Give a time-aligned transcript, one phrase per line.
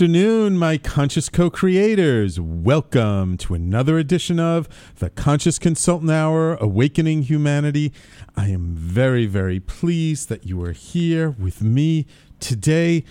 [0.00, 2.40] afternoon, my conscious co creators.
[2.40, 7.92] Welcome to another edition of the Conscious Consultant Hour Awakening Humanity.
[8.34, 12.06] I am very, very pleased that you are here with me
[12.38, 13.04] today.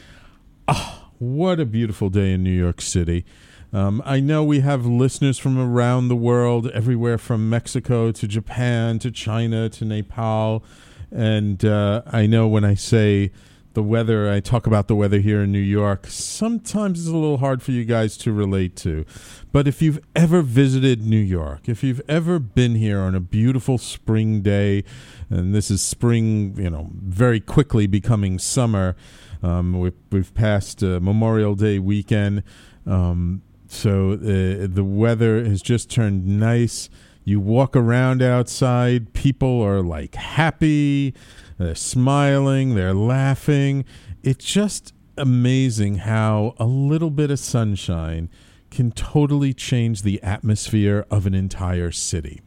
[0.68, 3.24] Oh, what a beautiful day in New York City.
[3.72, 8.98] Um, I know we have listeners from around the world, everywhere from Mexico to Japan
[8.98, 10.64] to China to Nepal.
[11.12, 13.32] And uh, I know when I say
[13.80, 17.38] the weather, I talk about the weather here in New York, sometimes it's a little
[17.38, 19.06] hard for you guys to relate to.
[19.54, 23.78] But if you've ever visited New York, if you've ever been here on a beautiful
[23.78, 24.84] spring day,
[25.30, 28.98] and this is spring, you know, very quickly becoming summer,
[29.42, 32.44] um, we've, we've passed uh, Memorial Day weekend.
[32.86, 36.90] Um, so uh, the weather has just turned nice.
[37.24, 41.14] You walk around outside, people are like happy,
[41.60, 43.86] they're smiling, they're laughing.
[44.24, 48.30] It's just amazing how a little bit of sunshine
[48.72, 52.42] can totally change the atmosphere of an entire city.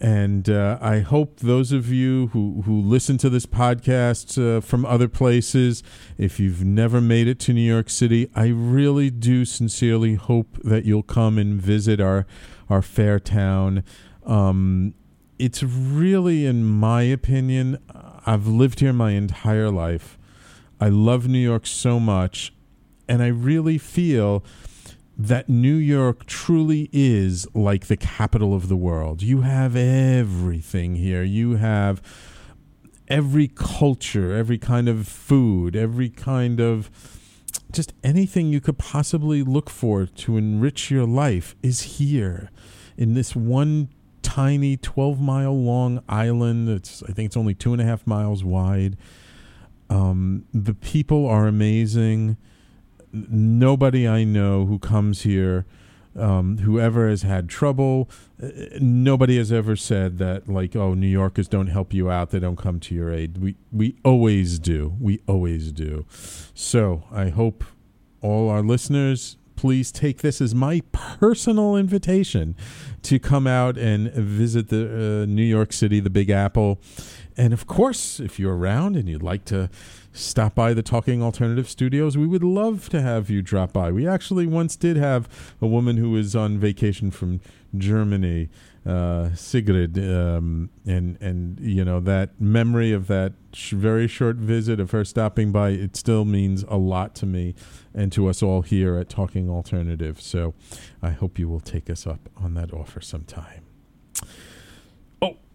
[0.00, 4.84] And uh, I hope those of you who, who listen to this podcast uh, from
[4.84, 5.84] other places,
[6.18, 10.84] if you've never made it to New York City, I really do sincerely hope that
[10.84, 12.26] you'll come and visit our,
[12.68, 13.84] our fair town.
[14.26, 14.94] Um,
[15.42, 17.76] it's really, in my opinion,
[18.24, 20.16] I've lived here my entire life.
[20.80, 22.54] I love New York so much.
[23.08, 24.44] And I really feel
[25.18, 29.20] that New York truly is like the capital of the world.
[29.20, 31.24] You have everything here.
[31.24, 32.00] You have
[33.08, 36.88] every culture, every kind of food, every kind of
[37.72, 42.48] just anything you could possibly look for to enrich your life is here
[42.96, 43.88] in this one
[44.34, 46.68] tiny 12 mile long island.
[46.68, 48.96] It's, I think it's only two and a half miles wide.
[49.90, 52.38] Um, the people are amazing
[53.12, 55.66] nobody I know who comes here,
[56.16, 58.08] um, whoever has had trouble,
[58.42, 58.48] uh,
[58.80, 62.56] nobody has ever said that like, oh, New Yorkers don't help you out; they don't
[62.56, 63.38] come to your aid.
[63.38, 64.94] We we always do.
[65.00, 66.04] We always do.
[66.54, 67.64] So I hope
[68.20, 72.56] all our listeners please take this as my personal invitation
[73.00, 76.80] to come out and visit the uh, New York City, the Big Apple.
[77.36, 79.70] And of course, if you're around and you'd like to
[80.12, 82.18] stop by the Talking Alternative Studios.
[82.18, 83.92] We would love to have you drop by.
[83.92, 85.28] We actually once did have
[85.60, 87.40] a woman who was on vacation from
[87.78, 88.48] Germany,
[88.84, 94.80] uh, Sigrid, um, and and you know that memory of that sh- very short visit
[94.80, 95.70] of her stopping by.
[95.70, 97.54] It still means a lot to me
[97.94, 100.20] and to us all here at Talking Alternative.
[100.20, 100.54] So
[101.00, 103.61] I hope you will take us up on that offer sometime.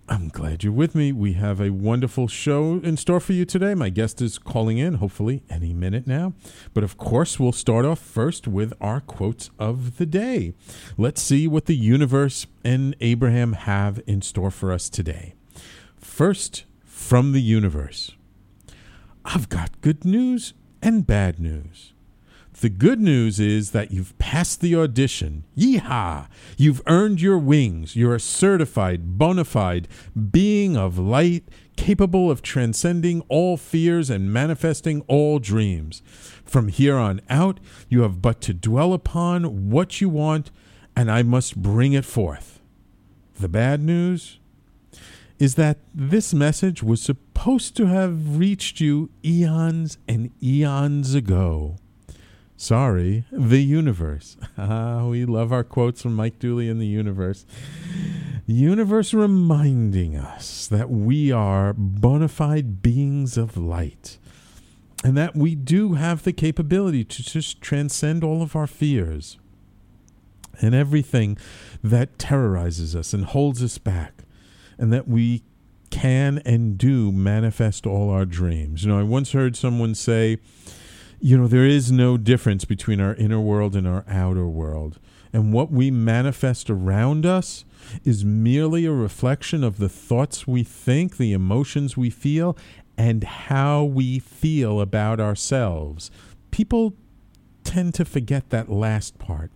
[0.10, 1.12] I'm glad you're with me.
[1.12, 3.76] We have a wonderful show in store for you today.
[3.76, 6.34] My guest is calling in, hopefully, any minute now.
[6.74, 10.54] But of course, we'll start off first with our quotes of the day.
[10.98, 15.34] Let's see what the universe and Abraham have in store for us today.
[15.98, 18.12] First, from the universe
[19.26, 21.94] I've got good news and bad news.
[22.60, 25.44] The good news is that you've passed the audition.
[25.56, 26.28] Yeehaw!
[26.58, 27.96] You've earned your wings.
[27.96, 29.88] You're a certified, bona fide
[30.32, 36.02] being of light, capable of transcending all fears and manifesting all dreams.
[36.46, 37.60] From here on out,
[37.90, 40.50] you have but to dwell upon what you want,
[40.96, 42.60] and I must bring it forth.
[43.40, 44.40] The bad news
[45.38, 51.78] is that this message was supposed to have reached you eons and eons ago.
[52.58, 54.36] Sorry, the universe.
[54.58, 57.46] Ah, we love our quotes from Mike Dooley in the universe.
[58.48, 64.18] The universe reminding us that we are bona fide beings of light
[65.04, 69.38] and that we do have the capability to just transcend all of our fears
[70.60, 71.38] and everything
[71.84, 74.24] that terrorizes us and holds us back,
[74.80, 75.44] and that we
[75.90, 78.84] can and do manifest all our dreams.
[78.84, 80.40] You know, I once heard someone say,
[81.20, 85.00] you know, there is no difference between our inner world and our outer world.
[85.34, 87.66] And what we manifest around us
[88.04, 92.58] is merely a reflection of the thoughts we think, the emotions we feel,
[92.98, 96.10] and how we feel about ourselves.
[96.52, 96.94] People
[97.64, 99.52] tend to forget that last part.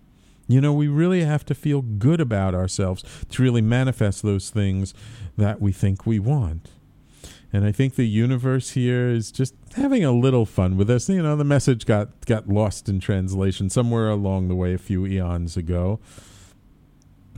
[0.48, 4.94] You know, we really have to feel good about ourselves to really manifest those things
[5.38, 6.70] that we think we want.
[7.54, 11.10] And I think the universe here is just having a little fun with us.
[11.10, 15.06] You know, the message got got lost in translation somewhere along the way a few
[15.06, 16.00] eons ago.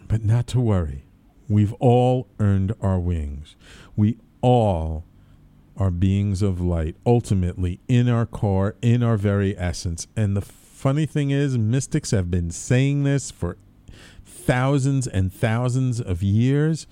[0.08, 1.06] But not to worry.
[1.50, 3.56] We've all earned our wings.
[3.96, 5.06] We all
[5.76, 10.08] are beings of light, ultimately in our core, in our very essence.
[10.16, 13.58] And the funny thing is, mystics have been saying this for
[14.24, 16.86] thousands and thousands of years.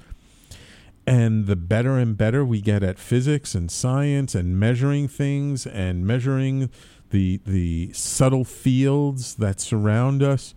[1.08, 6.06] And the better and better we get at physics and science and measuring things and
[6.06, 6.70] measuring
[7.10, 10.54] the the subtle fields that surround us,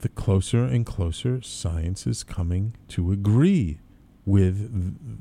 [0.00, 3.78] the closer and closer science is coming to agree
[4.24, 4.70] with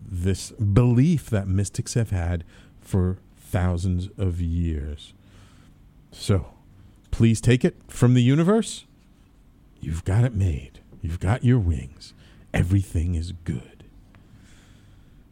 [0.09, 2.43] this belief that mystics have had
[2.81, 5.13] for thousands of years.
[6.11, 6.53] So,
[7.11, 8.85] please take it from the universe.
[9.79, 10.79] You've got it made.
[11.01, 12.13] You've got your wings.
[12.53, 13.74] Everything is good.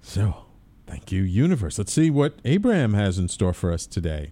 [0.05, 0.45] So,
[0.85, 1.79] thank you, universe.
[1.79, 4.31] Let's see what Abraham has in store for us today.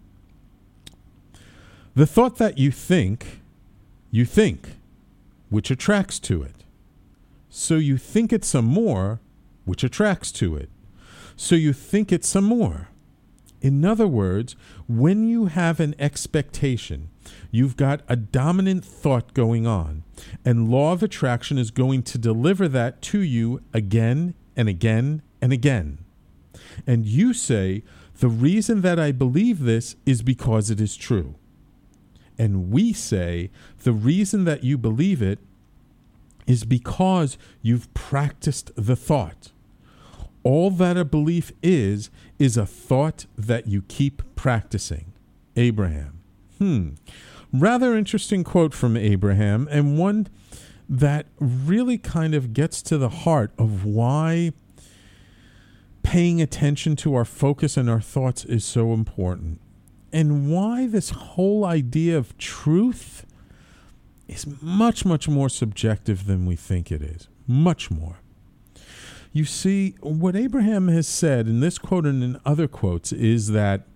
[1.96, 3.40] The thought that you think,
[4.12, 4.76] you think,
[5.50, 6.66] which attracts to it.
[7.50, 9.22] So you think it some more,
[9.66, 10.70] which attracts to it.
[11.36, 12.90] So you think it some more.
[13.62, 14.56] In other words,
[14.88, 17.10] when you have an expectation,
[17.50, 20.04] you've got a dominant thought going on,
[20.44, 25.52] and law of attraction is going to deliver that to you again and again and
[25.52, 26.00] again.
[26.86, 27.84] And you say,
[28.20, 31.36] the reason that I believe this is because it is true.
[32.38, 33.50] And we say,
[33.84, 35.40] the reason that you believe it
[36.48, 39.52] is because you've practiced the thought.
[40.44, 42.10] All that a belief is,
[42.40, 45.14] is a thought that you keep practicing.
[45.56, 46.20] Abraham.
[46.58, 46.90] Hmm.
[47.54, 50.28] Rather interesting quote from Abraham, and one
[50.88, 54.52] that really kind of gets to the heart of why
[56.04, 59.62] paying attention to our focus and our thoughts is so important,
[60.12, 63.26] and why this whole idea of truth
[64.28, 67.28] is much, much more subjective than we think it is.
[67.48, 68.20] Much more.
[69.34, 73.88] You see, what Abraham has said in this quote and in other quotes is that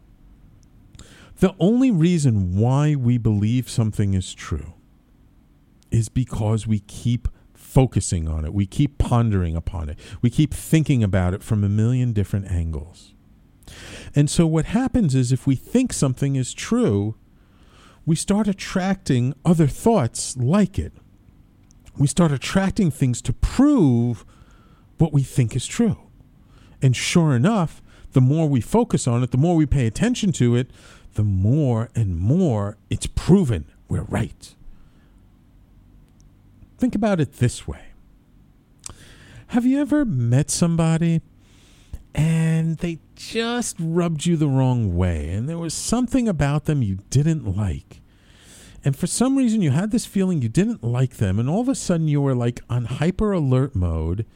[1.39, 4.73] the only reason why we believe something is true
[5.91, 7.27] is because we keep
[7.75, 8.53] focusing on it.
[8.53, 9.99] We keep pondering upon it.
[10.21, 13.13] We keep thinking about it from a million different angles.
[14.15, 17.15] And so, what happens is if we think something is true,
[18.05, 20.93] we start attracting other thoughts like it.
[21.97, 24.23] We start attracting things to prove
[24.97, 25.97] what we think is true.
[26.81, 27.81] And sure enough,
[28.13, 30.71] the more we focus on it, the more we pay attention to it,
[31.15, 34.55] the more and more it's proven we're right.
[36.77, 37.85] Think about it this way
[39.47, 41.21] Have you ever met somebody
[42.13, 46.99] and they just rubbed you the wrong way and there was something about them you
[47.09, 48.01] didn't like?
[48.85, 51.67] And for some reason, you had this feeling you didn't like them, and all of
[51.67, 54.27] a sudden, you were like on hyper alert mode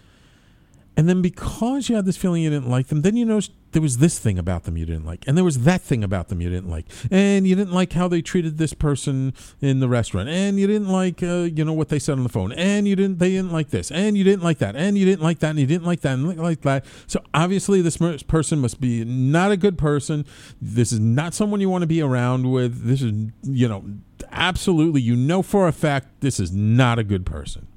[0.99, 3.81] and then because you had this feeling you didn't like them, then you noticed there
[3.81, 6.41] was this thing about them you didn't like, and there was that thing about them
[6.41, 10.27] you didn't like, and you didn't like how they treated this person in the restaurant,
[10.27, 12.97] and you didn't like uh, you know what they said on the phone, and you
[12.97, 15.51] didn't they didn't like this, and you didn't like that, and you didn't like that,
[15.51, 16.83] and you didn't like that, and like that.
[17.07, 20.25] So obviously this person must be not a good person.
[20.61, 22.83] This is not someone you want to be around with.
[22.83, 23.13] This is
[23.43, 23.85] you know
[24.31, 27.68] absolutely you know for a fact this is not a good person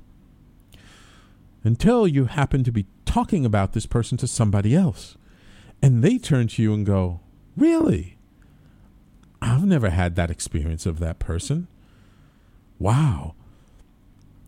[1.65, 5.17] until you happen to be talking about this person to somebody else.
[5.83, 7.21] And they turn to you and go,
[7.57, 8.17] Really?
[9.43, 11.67] I've never had that experience of that person.
[12.79, 13.35] Wow.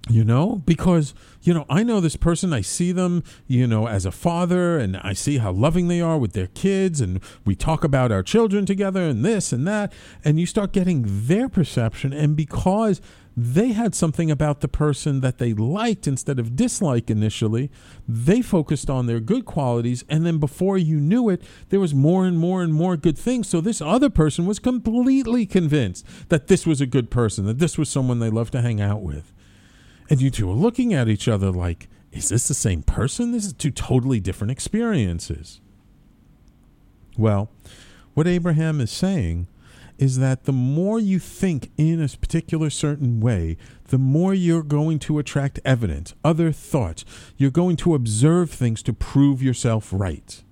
[0.09, 4.05] You know, because, you know, I know this person, I see them, you know, as
[4.05, 7.85] a father, and I see how loving they are with their kids, and we talk
[7.85, 12.13] about our children together, and this and that, and you start getting their perception.
[12.13, 13.01] And because
[13.37, 17.71] they had something about the person that they liked instead of dislike initially.
[18.07, 22.27] They focused on their good qualities, and then before you knew it, there was more
[22.27, 23.49] and more and more good things.
[23.49, 27.77] So this other person was completely convinced that this was a good person, that this
[27.77, 29.33] was someone they loved to hang out with.
[30.09, 33.33] And you two are looking at each other like, is this the same person?
[33.33, 35.61] This is two totally different experiences.
[37.19, 37.51] Well,
[38.13, 39.49] what Abraham is saying
[39.99, 43.57] is that the more you think in a particular certain way,
[43.89, 47.05] the more you're going to attract evidence, other thoughts.
[47.37, 50.43] You're going to observe things to prove yourself right.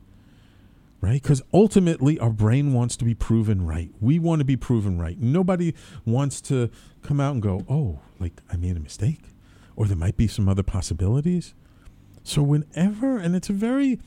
[1.00, 1.20] Right?
[1.20, 3.90] Because ultimately, our brain wants to be proven right.
[4.00, 5.18] We want to be proven right.
[5.18, 6.70] Nobody wants to
[7.02, 9.22] come out and go, oh, like I made a mistake,
[9.74, 11.54] or there might be some other possibilities.
[12.22, 13.98] So, whenever, and it's a very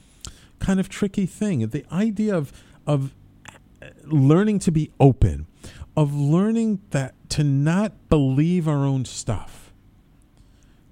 [0.59, 2.53] kind of tricky thing, the idea of,
[2.87, 3.13] of
[4.03, 5.47] learning to be open,
[5.95, 9.73] of learning that to not believe our own stuff.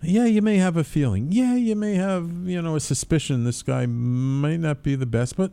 [0.01, 1.31] Yeah, you may have a feeling.
[1.31, 5.37] Yeah, you may have, you know, a suspicion this guy might not be the best,
[5.37, 5.51] but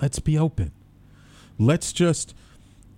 [0.00, 0.72] let's be open.
[1.58, 2.34] Let's just,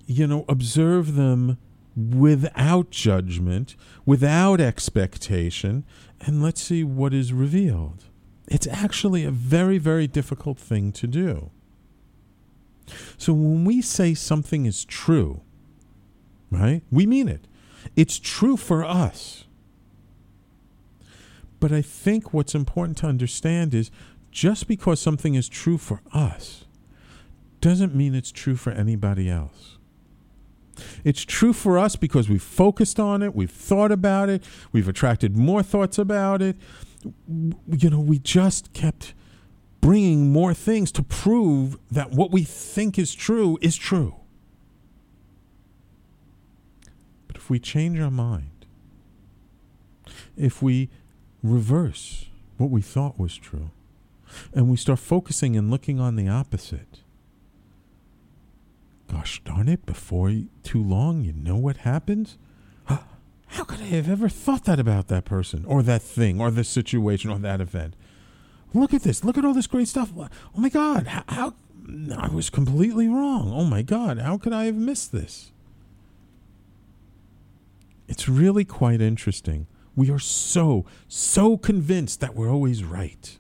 [0.07, 1.59] you know, observe them
[1.97, 3.75] without judgment,
[4.07, 5.85] without expectation,
[6.21, 8.05] and let's see what is revealed.
[8.47, 11.51] It's actually a very, very difficult thing to do.
[13.17, 15.43] So when we say something is true,
[16.51, 17.47] right, we mean it.
[17.97, 19.45] It's true for us.
[21.61, 23.91] But I think what's important to understand is
[24.31, 26.65] just because something is true for us
[27.61, 29.79] doesn't mean it's true for anybody else.
[31.03, 35.37] It's true for us because we've focused on it, we've thought about it, we've attracted
[35.37, 36.57] more thoughts about it.
[37.27, 39.15] You know, we just kept
[39.81, 44.15] bringing more things to prove that what we think is true is true.
[47.27, 48.67] But if we change our mind,
[50.37, 50.89] if we
[51.43, 53.71] reverse what we thought was true,
[54.53, 57.01] and we start focusing and looking on the opposite,
[59.11, 60.33] gosh darn it, before
[60.63, 62.37] too long, you know what happens?
[62.87, 66.69] How could I have ever thought that about that person or that thing or this
[66.69, 67.95] situation or that event?
[68.75, 69.25] Look at this.
[69.25, 70.13] Look at all this great stuff.
[70.17, 71.07] Oh my God.
[71.07, 71.55] How, how
[72.17, 73.53] I was completely wrong.
[73.55, 74.19] Oh my God.
[74.19, 75.53] How could I have missed this?
[78.07, 79.67] It's really quite interesting.
[79.97, 83.37] We are so, so convinced that we're always right.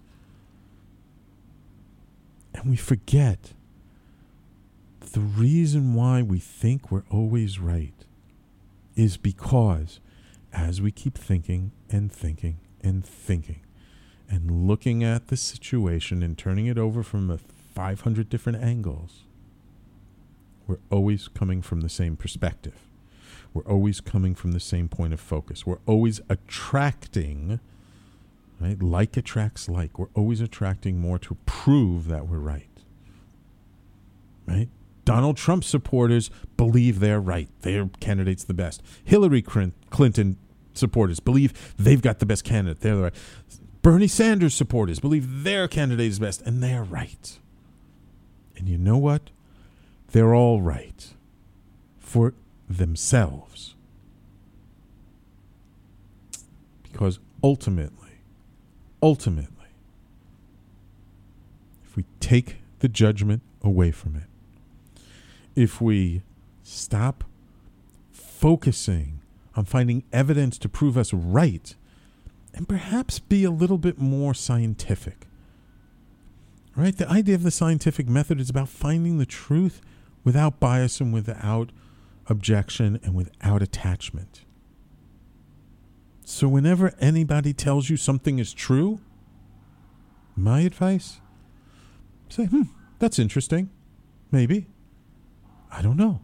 [2.55, 3.53] And we forget
[5.13, 7.95] the reason why we think we're always right
[8.97, 10.01] is because
[10.53, 13.61] as we keep thinking and thinking and thinking
[14.29, 19.25] and looking at the situation and turning it over from a 500 different angles,
[20.67, 22.75] we're always coming from the same perspective.
[23.55, 25.65] We're always coming from the same point of focus.
[25.65, 27.61] We're always attracting,
[28.61, 28.83] right?
[28.83, 29.99] Like attracts like.
[29.99, 32.69] We're always attracting more to prove that we're right.
[34.47, 34.69] Right?
[35.07, 37.49] Donald Trump supporters believe they're right.
[37.63, 38.83] Their candidate's the best.
[39.03, 40.37] Hillary Clinton
[40.75, 42.81] supporters believe they've got the best candidate.
[42.81, 43.15] They're the right.
[43.89, 47.39] Bernie Sanders supporters believe their candidate is best, and they're right.
[48.55, 49.31] And you know what?
[50.13, 51.15] They're all right
[51.99, 52.35] for
[52.69, 53.75] themselves.
[56.83, 58.21] Because ultimately,
[59.03, 59.71] ultimately,
[61.83, 65.01] if we take the judgment away from it,
[65.57, 66.21] if we
[66.63, 67.25] stop
[68.13, 69.21] focusing
[69.57, 71.75] on finding evidence to prove us right
[72.59, 75.29] and perhaps be a little bit more scientific.
[76.75, 76.97] Right?
[76.97, 79.81] The idea of the scientific method is about finding the truth
[80.25, 81.71] without bias and without
[82.27, 84.45] objection and without attachment.
[86.25, 89.01] So, whenever anybody tells you something is true,
[90.37, 91.21] my advice
[92.29, 92.63] say, hmm,
[92.99, 93.71] that's interesting.
[94.31, 94.67] Maybe.
[95.71, 96.21] I don't know.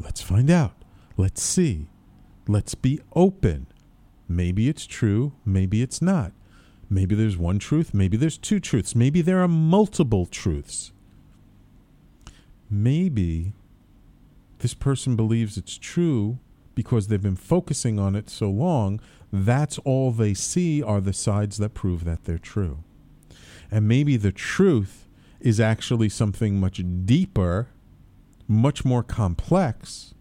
[0.00, 0.74] Let's find out.
[1.16, 1.88] Let's see.
[2.46, 3.66] Let's be open.
[4.28, 6.32] Maybe it's true, maybe it's not.
[6.88, 10.92] Maybe there's one truth, maybe there's two truths, maybe there are multiple truths.
[12.70, 13.52] Maybe
[14.58, 16.38] this person believes it's true
[16.74, 19.00] because they've been focusing on it so long,
[19.32, 22.84] that's all they see are the sides that prove that they're true.
[23.70, 25.08] And maybe the truth
[25.40, 27.68] is actually something much deeper
[28.48, 30.14] much more complex.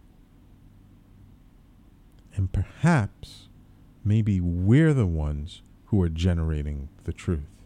[2.36, 3.45] And perhaps
[4.06, 7.64] maybe we're the ones who are generating the truth.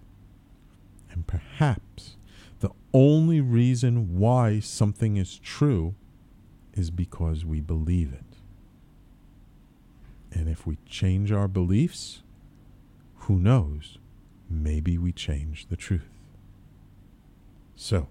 [1.11, 2.15] And perhaps
[2.61, 5.95] the only reason why something is true
[6.73, 8.23] is because we believe it.
[10.31, 12.21] And if we change our beliefs,
[13.15, 13.97] who knows?
[14.49, 16.09] Maybe we change the truth.
[17.75, 18.07] So,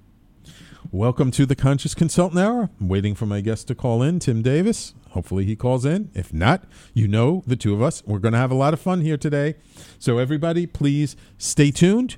[0.90, 2.71] Welcome to the Conscious Consultant Hour.
[2.80, 4.95] I'm waiting for my guest to call in, Tim Davis.
[5.11, 6.11] Hopefully he calls in.
[6.14, 6.64] If not,
[6.95, 8.02] you know the two of us.
[8.07, 9.57] We're going to have a lot of fun here today.
[9.99, 12.16] So, everybody, please stay tuned.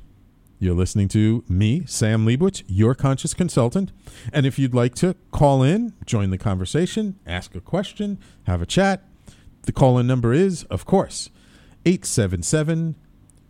[0.61, 3.91] You're listening to me, Sam Liebowitz, your conscious consultant.
[4.33, 8.67] And if you'd like to call in, join the conversation, ask a question, have a
[8.67, 9.03] chat,
[9.63, 11.29] the call in number is, of course,
[11.85, 12.95] 877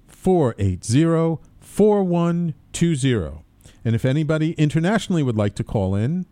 [0.09, 3.45] 480 4120.
[3.85, 6.27] And if anybody internationally would like to call in,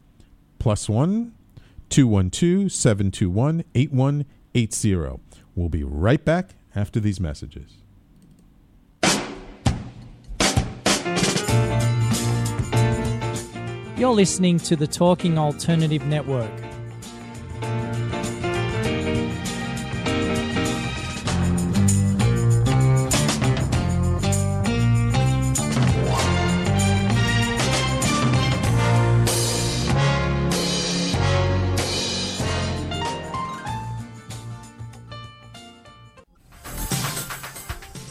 [0.59, 1.35] plus one
[1.89, 5.23] 212 721 8180.
[5.55, 7.75] We'll be right back after these messages.
[13.97, 16.68] You're listening to the Talking Alternative Network.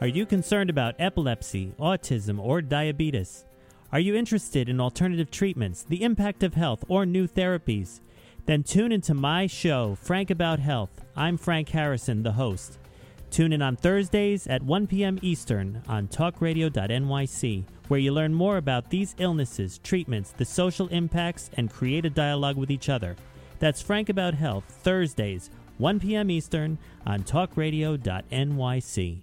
[0.00, 3.44] Are you concerned about epilepsy, autism, or diabetes?
[3.92, 8.00] Are you interested in alternative treatments, the impact of health, or new therapies?
[8.46, 11.04] Then tune into my show, Frank About Health.
[11.14, 12.78] I'm Frank Harrison, the host.
[13.30, 15.18] Tune in on Thursdays at 1 p.m.
[15.20, 21.70] Eastern on talkradio.nyc, where you learn more about these illnesses, treatments, the social impacts, and
[21.70, 23.16] create a dialogue with each other.
[23.58, 26.30] That's Frank About Health, Thursdays, 1 p.m.
[26.30, 29.22] Eastern on talkradio.nyc.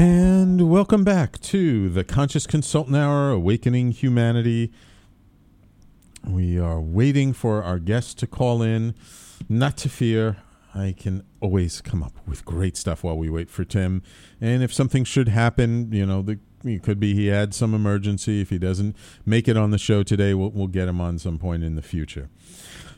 [0.00, 4.72] And welcome back to the Conscious Consultant Hour, Awakening Humanity.
[6.26, 8.94] We are waiting for our guest to call in.
[9.46, 10.38] Not to fear,
[10.74, 14.02] I can always come up with great stuff while we wait for Tim.
[14.40, 18.40] And if something should happen, you know, the, it could be he had some emergency.
[18.40, 21.36] If he doesn't make it on the show today, we'll, we'll get him on some
[21.36, 22.30] point in the future.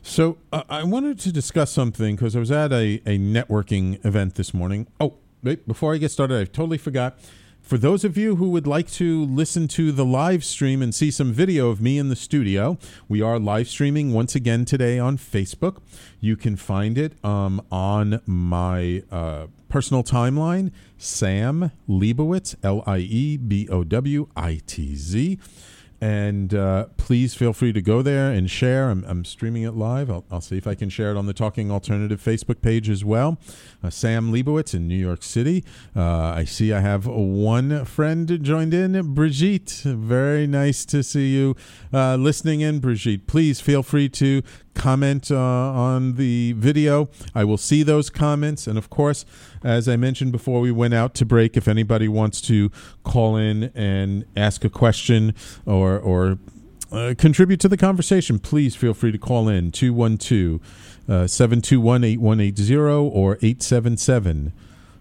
[0.03, 4.35] So uh, I wanted to discuss something because I was at a, a networking event
[4.35, 4.87] this morning.
[5.01, 7.19] Oh, wait, before I get started, I totally forgot.
[7.61, 11.09] For those of you who would like to listen to the live stream and see
[11.09, 12.77] some video of me in the studio,
[13.07, 15.77] we are live streaming once again today on Facebook.
[16.19, 23.37] You can find it um, on my uh, personal timeline, Sam Liebowitz, L I E
[23.37, 25.39] B O W I T Z.
[26.03, 28.89] And uh, please feel free to go there and share.
[28.89, 30.11] I'm, I'm streaming it live.
[30.11, 33.05] I'll, I'll see if I can share it on the Talking Alternative Facebook page as
[33.05, 33.37] well.
[33.81, 35.63] Uh, Sam Liebowitz in New York City.
[35.95, 39.81] Uh, I see I have one friend joined in, Brigitte.
[39.85, 41.55] Very nice to see you
[41.93, 43.25] uh, listening in, Brigitte.
[43.25, 44.41] Please feel free to
[44.73, 47.09] comment uh, on the video.
[47.33, 48.67] I will see those comments.
[48.67, 49.25] And of course,
[49.63, 52.71] as I mentioned before we went out to break, if anybody wants to
[53.03, 55.33] call in and ask a question
[55.65, 56.37] or, or
[56.91, 60.61] uh, contribute to the conversation, please feel free to call in 212
[61.07, 62.75] 721 8180
[63.09, 64.53] or 877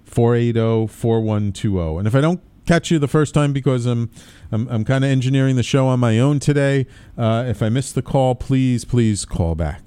[0.05, 1.99] 480 4120.
[1.99, 4.11] And if I don't catch you the first time because I'm
[4.51, 6.87] I'm, I'm kind of engineering the show on my own today.
[7.17, 9.83] Uh, if I miss the call, please please call back.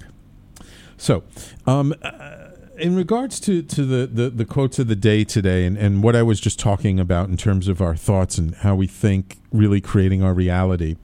[0.98, 1.24] So,
[1.68, 2.36] um, uh,
[2.78, 6.16] in regards to, to the, the, the quotes of the day today and, and what
[6.16, 9.82] I was just talking about in terms of our thoughts and how we think really
[9.82, 10.96] creating our reality.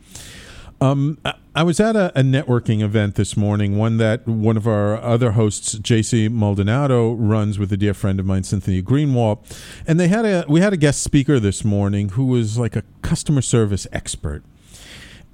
[0.80, 1.18] Um,
[1.54, 5.32] I- was at a, a networking event this morning, one that one of our other
[5.32, 9.40] hosts, JC Maldonado, runs with a dear friend of mine, Cynthia Greenwald,
[9.86, 12.84] and they had a we had a guest speaker this morning who was like a
[13.02, 14.44] customer service expert,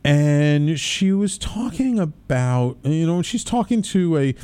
[0.04, 4.36] and she was talking about you know she's talking to a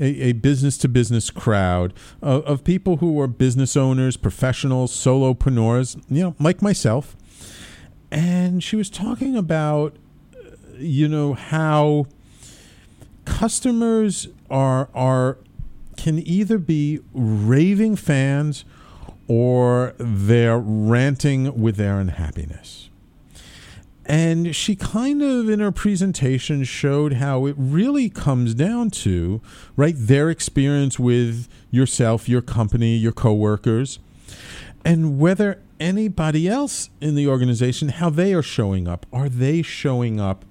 [0.00, 6.22] a, business to business crowd of, of people who are business owners, professionals, solopreneurs, you
[6.22, 7.16] know, like myself,
[8.10, 9.96] and she was talking about
[10.76, 12.06] you know how
[13.24, 15.38] customers are are
[15.96, 18.64] can either be raving fans
[19.28, 22.90] or they're ranting with their unhappiness.
[24.04, 29.40] And she kind of, in her presentation, showed how it really comes down to,
[29.76, 34.00] right, their experience with yourself, your company, your coworkers,
[34.84, 39.04] and whether anybody else in the organization, how they are showing up.
[39.12, 40.44] Are they showing up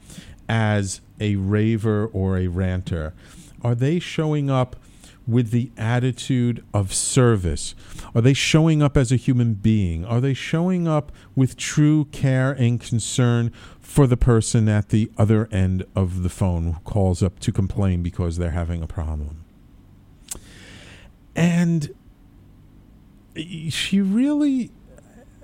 [0.49, 3.13] as a raver or a ranter?
[3.63, 4.75] Are they showing up
[5.25, 7.73] with the attitude of service?
[8.13, 10.03] Are they showing up as a human being?
[10.03, 15.47] Are they showing up with true care and concern for the person at the other
[15.51, 19.45] end of the phone who calls up to complain because they're having a problem?
[21.33, 21.93] And
[23.69, 24.71] she really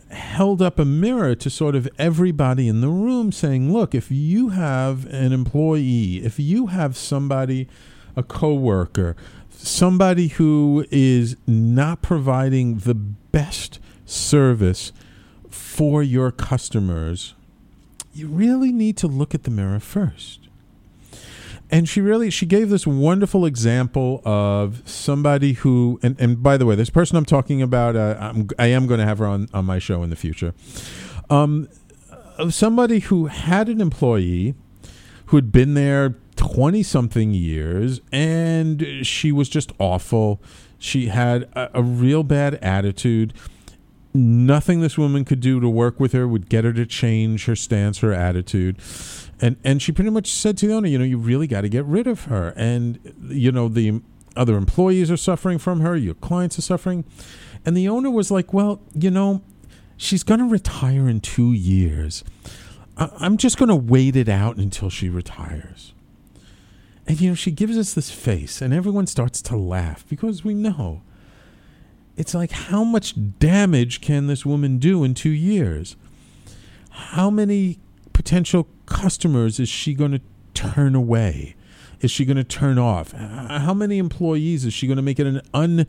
[0.10, 4.50] held up a mirror to sort of everybody in the room saying, look, if you
[4.50, 7.68] have an employee, if you have somebody,
[8.16, 9.16] a coworker,
[9.50, 14.92] somebody who is not providing the best service
[15.50, 17.36] for your customers,
[18.14, 20.47] you really need to look at the mirror first.
[21.70, 26.66] And she really she gave this wonderful example of somebody who and, and by the
[26.66, 29.50] way, this person I'm talking about, uh, I'm, I am going to have her on
[29.54, 30.54] on my show in the future.
[31.30, 31.68] Um,
[32.38, 34.56] of somebody who had an employee
[35.28, 40.42] who had been there 20 something years and she was just awful.
[40.78, 43.34] She had a, a real bad attitude.
[44.14, 47.56] Nothing this woman could do to work with her would get her to change her
[47.56, 48.78] stance, her attitude.
[49.40, 51.70] And and she pretty much said to the owner, you know, you really got to
[51.70, 52.54] get rid of her.
[52.56, 54.02] And you know, the
[54.36, 57.06] other employees are suffering from her, your clients are suffering.
[57.66, 59.42] And the owner was like, "Well, you know,
[59.98, 62.24] she's going to retire in 2 years.
[62.98, 65.94] I'm just going to wait it out until she retires."
[67.06, 70.54] And you know, she gives us this face, and everyone starts to laugh because we
[70.54, 71.02] know.
[72.18, 75.96] It's like, how much damage can this woman do in two years?
[76.90, 77.80] How many
[78.18, 80.20] potential customers is she going to
[80.56, 81.56] turn away?
[82.02, 83.14] Is she going to turn off?
[83.14, 85.86] Uh, how many employees is she going to make it an un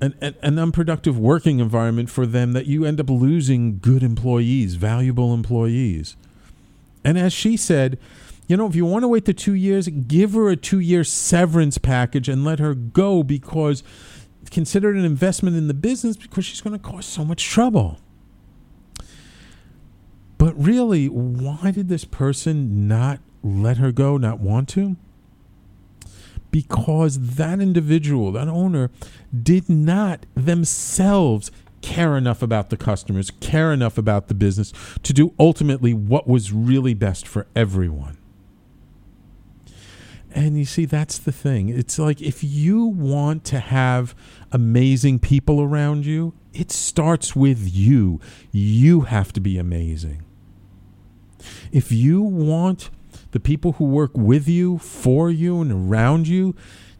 [0.00, 4.76] an, an, an unproductive working environment for them that you end up losing good employees,
[4.76, 6.16] valuable employees?
[7.04, 7.98] And as she said,
[8.46, 11.04] you know, if you want to wait the two years, give her a two year
[11.04, 13.82] severance package and let her go because
[14.50, 17.98] consider it an investment in the business because she's going to cause so much trouble.
[20.44, 24.96] But really, why did this person not let her go, not want to?
[26.50, 28.90] Because that individual, that owner,
[29.32, 35.32] did not themselves care enough about the customers, care enough about the business to do
[35.40, 38.18] ultimately what was really best for everyone.
[40.30, 41.70] And you see, that's the thing.
[41.70, 44.14] It's like if you want to have
[44.52, 48.20] amazing people around you, it starts with you.
[48.52, 50.22] You have to be amazing.
[51.74, 52.88] If you want
[53.32, 56.54] the people who work with you, for you, and around you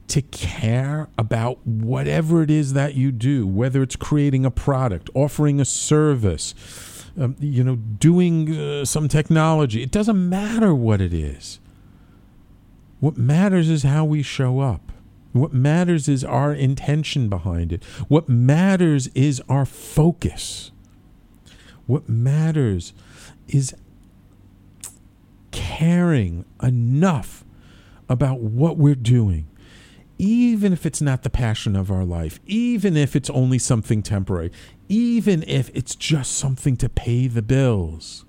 [0.08, 5.60] to care about whatever it is that you do, whether it's creating a product, offering
[5.60, 6.56] a service,
[7.16, 11.60] um, you know, doing uh, some technology, it doesn't matter what it is.
[12.98, 14.90] What matters is how we show up.
[15.30, 17.84] What matters is our intention behind it.
[18.08, 20.72] What matters is our focus.
[21.86, 22.92] What matters
[23.46, 23.72] is
[25.54, 27.44] caring enough
[28.08, 29.48] about what we're doing,
[30.18, 34.50] even if it's not the passion of our life, even if it's only something temporary,
[34.88, 38.24] even if it's just something to pay the bills.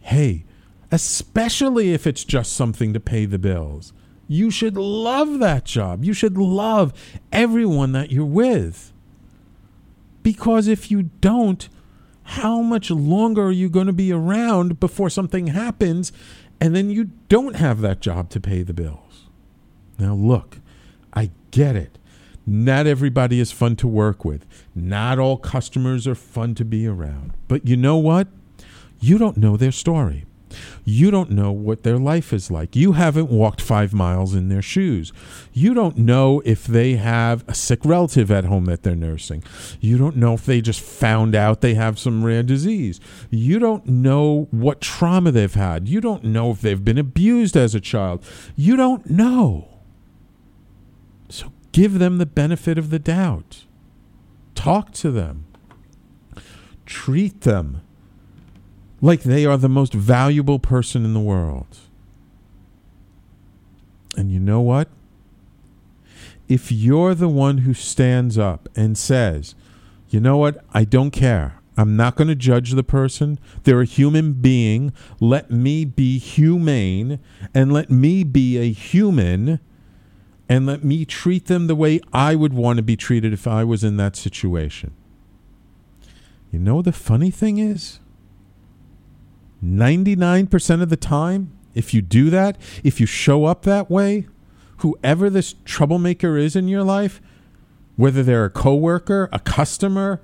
[0.00, 0.44] Hey,
[0.90, 3.92] especially if it's just something to pay the bills.
[4.28, 6.04] You should love that job.
[6.04, 6.92] You should love
[7.30, 8.92] everyone that you're with.
[10.22, 11.68] Because if you don't,
[12.32, 16.12] how much longer are you going to be around before something happens
[16.62, 19.28] and then you don't have that job to pay the bills?
[19.98, 20.58] Now, look,
[21.12, 21.98] I get it.
[22.46, 24.46] Not everybody is fun to work with.
[24.74, 27.32] Not all customers are fun to be around.
[27.48, 28.28] But you know what?
[28.98, 30.24] You don't know their story.
[30.84, 32.74] You don't know what their life is like.
[32.74, 35.12] You haven't walked five miles in their shoes.
[35.52, 39.42] You don't know if they have a sick relative at home that they're nursing.
[39.80, 43.00] You don't know if they just found out they have some rare disease.
[43.30, 45.88] You don't know what trauma they've had.
[45.88, 48.24] You don't know if they've been abused as a child.
[48.56, 49.68] You don't know.
[51.28, 53.64] So give them the benefit of the doubt.
[54.54, 55.46] Talk to them.
[56.84, 57.80] Treat them
[59.02, 61.66] like they are the most valuable person in the world.
[64.16, 64.88] And you know what?
[66.48, 69.54] If you're the one who stands up and says,
[70.08, 71.58] you know what, I don't care.
[71.76, 73.38] I'm not going to judge the person.
[73.64, 74.92] They're a human being.
[75.18, 77.18] Let me be humane
[77.54, 79.58] and let me be a human
[80.48, 83.64] and let me treat them the way I would want to be treated if I
[83.64, 84.92] was in that situation.
[86.50, 87.98] You know, the funny thing is,
[89.64, 94.26] 99% of the time, if you do that, if you show up that way,
[94.78, 97.20] whoever this troublemaker is in your life,
[97.96, 100.20] whether they're a coworker, a customer,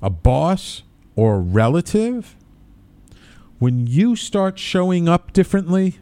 [0.00, 0.82] a boss,
[1.14, 2.36] or a relative,
[3.58, 5.98] when you start showing up differently,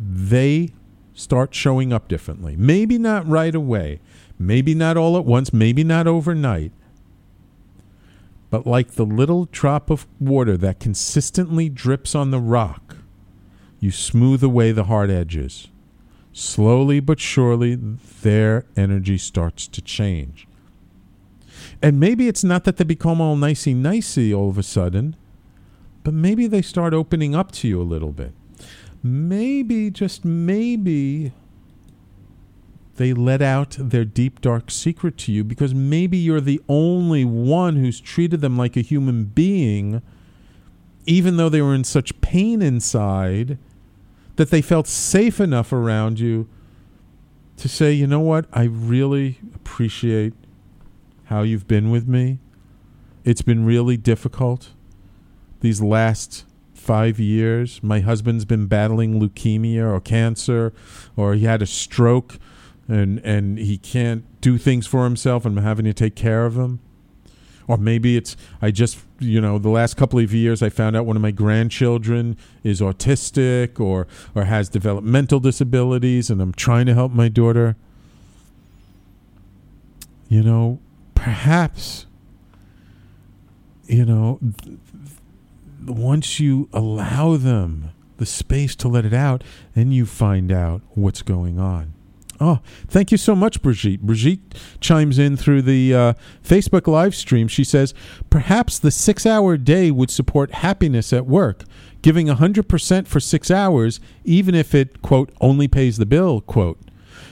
[0.00, 0.70] they
[1.14, 2.54] start showing up differently.
[2.56, 4.00] Maybe not right away,
[4.38, 6.72] maybe not all at once, maybe not overnight,
[8.50, 12.96] but like the little drop of water that consistently drips on the rock,
[13.80, 15.68] you smooth away the hard edges.
[16.32, 20.46] Slowly but surely, their energy starts to change.
[21.82, 25.16] And maybe it's not that they become all nicey nicey all of a sudden,
[26.04, 28.32] but maybe they start opening up to you a little bit.
[29.02, 31.32] Maybe, just maybe,
[32.98, 37.76] they let out their deep, dark secret to you because maybe you're the only one
[37.76, 40.02] who's treated them like a human being,
[41.06, 43.56] even though they were in such pain inside
[44.36, 46.48] that they felt safe enough around you
[47.56, 50.34] to say, you know what, I really appreciate
[51.24, 52.38] how you've been with me.
[53.24, 54.70] It's been really difficult
[55.60, 57.82] these last five years.
[57.82, 60.72] My husband's been battling leukemia or cancer,
[61.16, 62.38] or he had a stroke
[62.88, 66.56] and, and he can't do things for himself, and I'm having to take care of
[66.56, 66.80] him.
[67.66, 71.04] Or maybe it's, I just, you know, the last couple of years I found out
[71.04, 76.94] one of my grandchildren is autistic or, or has developmental disabilities, and I'm trying to
[76.94, 77.76] help my daughter.
[80.30, 80.78] You know,
[81.14, 82.06] perhaps,
[83.86, 84.40] you know,
[85.86, 91.20] once you allow them the space to let it out, then you find out what's
[91.20, 91.92] going on.
[92.40, 94.02] Oh, thank you so much, Brigitte.
[94.02, 97.48] Brigitte chimes in through the uh, Facebook live stream.
[97.48, 97.94] She says,
[98.30, 101.64] Perhaps the six hour day would support happiness at work.
[102.00, 106.78] Giving 100% for six hours, even if it, quote, only pays the bill, quote.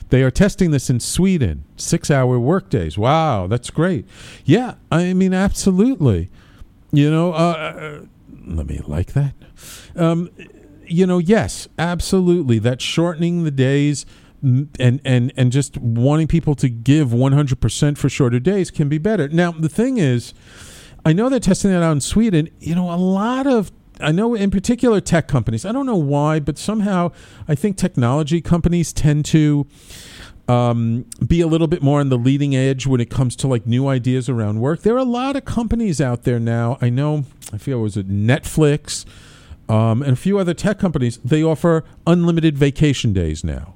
[0.08, 2.98] They are testing this in Sweden, six hour workdays.
[2.98, 4.06] Wow, that's great.
[4.44, 6.30] Yeah, I mean, absolutely.
[6.92, 8.02] You know, uh,
[8.46, 9.34] let me like that.
[9.94, 10.30] Um,
[10.86, 12.58] you know, yes, absolutely.
[12.58, 14.06] That shortening the days
[14.42, 19.28] and and and just wanting people to give 100% for shorter days can be better.
[19.28, 20.34] Now, the thing is,
[21.04, 22.48] I know they're testing that out in Sweden.
[22.60, 25.64] You know, a lot of I know in particular tech companies.
[25.64, 27.12] I don't know why, but somehow
[27.48, 29.66] I think technology companies tend to
[30.48, 33.66] um, be a little bit more on the leading edge when it comes to like
[33.66, 34.82] new ideas around work.
[34.82, 36.78] There are a lot of companies out there now.
[36.80, 37.24] I know.
[37.52, 39.04] I feel it was it Netflix
[39.68, 41.18] um, and a few other tech companies.
[41.18, 43.75] They offer unlimited vacation days now.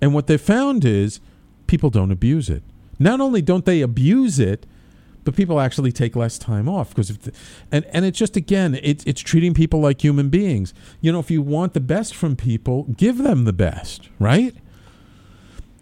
[0.00, 1.20] And what they found is
[1.66, 2.62] people don't abuse it.
[2.98, 4.66] Not only don't they abuse it,
[5.24, 7.10] but people actually take less time off because
[7.70, 10.72] and and it's just again it, it's treating people like human beings.
[11.00, 14.56] You know, if you want the best from people, give them the best, right?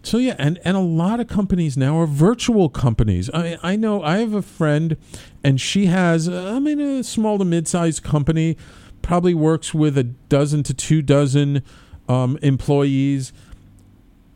[0.02, 3.31] So yeah, and, and a lot of companies now are virtual companies.
[3.33, 4.96] I I know I have a friend,
[5.44, 8.57] and she has I mean a small to mid sized company,
[9.00, 11.62] probably works with a dozen to two dozen
[12.09, 13.33] um, employees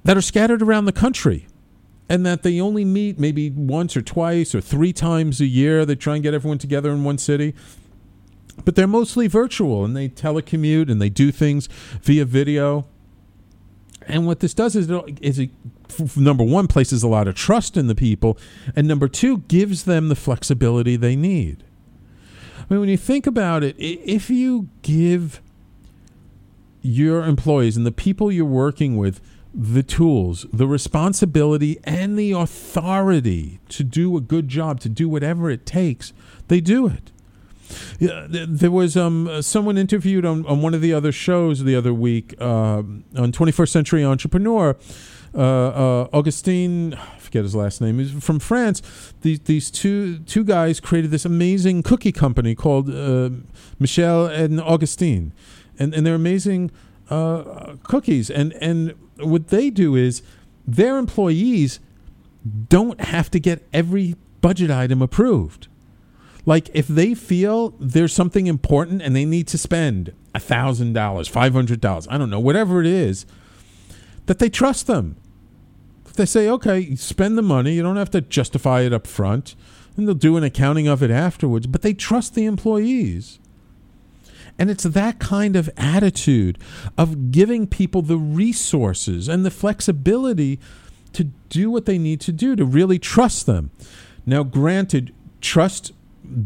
[0.04, 1.46] that are scattered around the country
[2.08, 5.86] and that they only meet maybe once or twice or three times a year.
[5.86, 7.54] They try and get everyone together in one city.
[8.64, 11.68] But they're mostly virtual and they telecommute and they do things
[12.02, 12.86] via video.
[14.06, 15.50] And what this does is, it, is it,
[16.16, 18.36] number one, places a lot of trust in the people,
[18.74, 21.62] and number two, gives them the flexibility they need.
[22.58, 25.40] I mean, when you think about it, if you give
[26.82, 29.20] your employees and the people you're working with
[29.52, 35.50] the tools, the responsibility, and the authority to do a good job, to do whatever
[35.50, 36.12] it takes,
[36.48, 37.10] they do it.
[37.98, 41.94] Yeah, there was um, someone interviewed on, on one of the other shows the other
[41.94, 44.76] week uh, on 21st Century Entrepreneur.
[45.32, 48.82] Uh, uh, Augustine, I forget his last name, he's from France.
[49.20, 53.30] These, these two two guys created this amazing cookie company called uh,
[53.78, 55.32] Michel and Augustine,
[55.78, 56.72] and and they're amazing
[57.10, 58.28] uh, cookies.
[58.28, 60.22] And and what they do is
[60.66, 61.80] their employees
[62.68, 65.68] don't have to get every budget item approved.
[66.46, 71.28] Like if they feel there's something important and they need to spend a thousand dollars,
[71.28, 73.26] five hundred dollars, I don't know, whatever it is,
[74.26, 75.16] that they trust them.
[76.14, 79.54] They say, okay, spend the money, you don't have to justify it up front,
[79.96, 83.38] and they'll do an accounting of it afterwards, but they trust the employees.
[84.58, 86.58] And it's that kind of attitude
[86.98, 90.58] of giving people the resources and the flexibility
[91.12, 93.70] to do what they need to do, to really trust them.
[94.26, 95.92] Now, granted, trust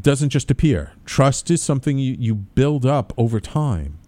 [0.00, 3.98] doesn't just appear, trust is something you, you build up over time.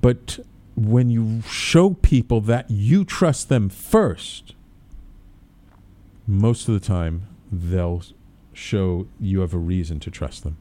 [0.00, 0.40] But
[0.74, 4.54] when you show people that you trust them first,
[6.26, 8.02] most of the time they'll
[8.52, 10.56] show you have a reason to trust them.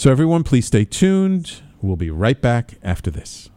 [0.00, 1.60] So, everyone, please stay tuned.
[1.82, 3.50] We'll be right back after this.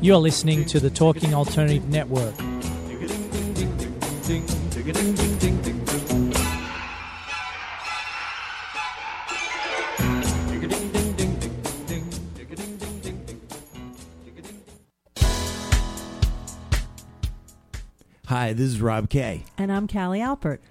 [0.00, 2.34] You're listening to the Talking Alternative Network.
[18.26, 19.44] Hi, this is Rob Kay.
[19.56, 20.58] And I'm Callie Alpert.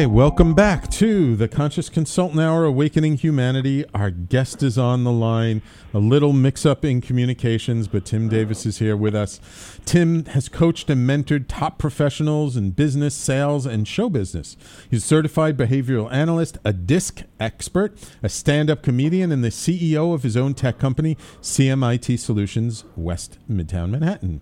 [0.00, 3.84] Right, welcome back to the Conscious Consultant Hour Awakening Humanity.
[3.94, 5.62] Our guest is on the line.
[5.92, 9.38] A little mix up in communications, but Tim Davis is here with us.
[9.84, 14.56] Tim has coached and mentored top professionals in business, sales, and show business.
[14.90, 20.12] He's a certified behavioral analyst, a disc expert, a stand up comedian, and the CEO
[20.12, 24.40] of his own tech company, CMIT Solutions, West Midtown Manhattan.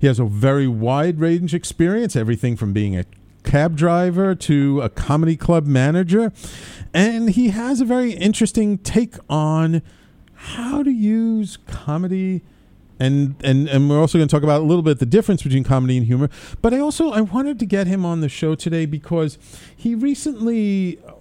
[0.00, 3.04] He has a very wide range experience, everything from being a
[3.44, 6.32] cab driver to a comedy club manager.
[6.94, 9.82] And he has a very interesting take on
[10.34, 12.42] how to use comedy.
[13.00, 15.64] And, and and we're also going to talk about a little bit the difference between
[15.64, 16.28] comedy and humor.
[16.60, 19.38] But I also I wanted to get him on the show today because
[19.74, 21.12] he recently uh,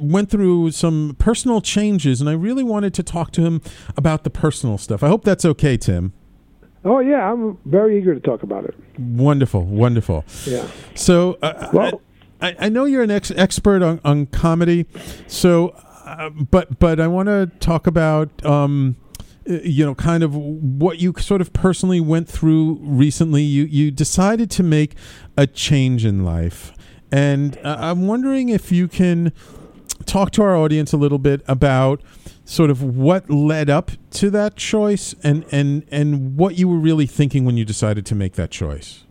[0.00, 3.62] went through some personal changes, and I really wanted to talk to him
[3.96, 5.04] about the personal stuff.
[5.04, 6.14] I hope that's okay, Tim.
[6.84, 8.74] Oh yeah, I'm very eager to talk about it.
[8.98, 10.24] Wonderful, wonderful.
[10.46, 10.66] Yeah.
[10.94, 12.00] So, uh, Well-
[12.40, 14.86] I, I know you're an ex- expert on, on comedy.
[15.26, 15.70] So,
[16.04, 18.94] uh, but but I want to talk about um,
[19.50, 23.42] uh, you know kind of what you sort of personally went through recently.
[23.42, 24.94] You you decided to make
[25.36, 26.72] a change in life,
[27.10, 29.32] and uh, I'm wondering if you can
[30.06, 32.02] talk to our audience a little bit about
[32.44, 37.06] sort of what led up to that choice and and and what you were really
[37.06, 39.04] thinking when you decided to make that choice.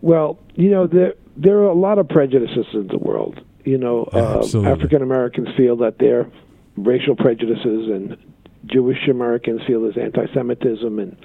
[0.00, 3.40] Well, you know there there are a lot of prejudices in the world.
[3.64, 4.72] You know, uh, Absolutely.
[4.72, 6.30] African Americans feel that their
[6.76, 8.16] racial prejudices, and
[8.66, 11.16] Jewish Americans feel there's anti-Semitism, and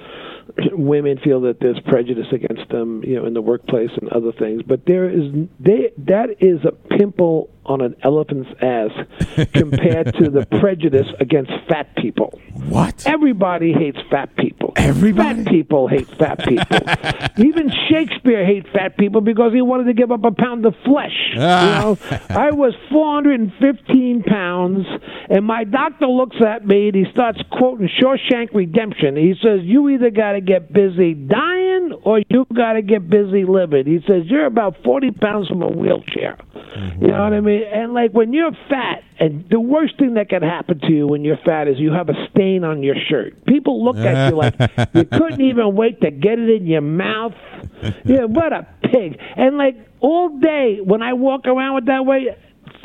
[0.71, 3.03] women feel that there's prejudice against them.
[3.03, 4.63] You know, in the workplace and other things.
[4.63, 8.91] But there is they that is a pimple on an elephant's ass
[9.53, 12.39] compared to the prejudice against fat people.
[12.69, 13.05] What?
[13.07, 14.73] Everybody hates fat people.
[14.75, 15.43] Everybody?
[15.43, 16.77] Fat people hate fat people.
[17.45, 21.33] Even Shakespeare hated fat people because he wanted to give up a pound of flesh.
[21.37, 21.65] Ah.
[21.65, 21.97] You know,
[22.29, 24.85] I was 415 pounds,
[25.29, 29.15] and my doctor looks at me and he starts quoting Shawshank Redemption.
[29.15, 33.43] He says, "You either got to get busy dying or you got to get busy
[33.43, 37.01] living." He says, "You're about 40 pounds from a wheelchair." Mm-hmm.
[37.01, 37.63] You know what I mean?
[37.63, 41.23] And like when you're fat, and the worst thing that can happen to you when
[41.23, 43.45] you're fat is you have a stain on your shirt.
[43.45, 44.55] People look at you like
[44.93, 47.33] you couldn't even wait to get it in your mouth.
[48.05, 49.19] Yeah, what a pig.
[49.35, 52.35] And like all day when I walk around with that way,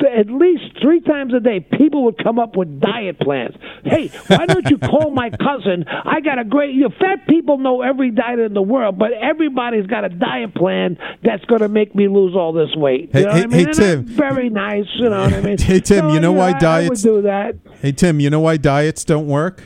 [0.03, 3.55] at least three times a day, people would come up with diet plans.
[3.83, 5.85] Hey, why don't you call my cousin?
[5.87, 6.73] I got a great.
[6.75, 10.53] You know, fat people know every diet in the world, but everybody's got a diet
[10.55, 13.09] plan that's going to make me lose all this weight.
[13.13, 13.65] Hey, know hey, what I mean?
[13.67, 14.05] hey, Tim.
[14.05, 14.85] Very nice.
[14.95, 15.57] You know what I mean?
[15.61, 17.55] Hey, Tim, So, you know why diets- do that.
[17.81, 19.63] Hey Tim, you know why diets don't work?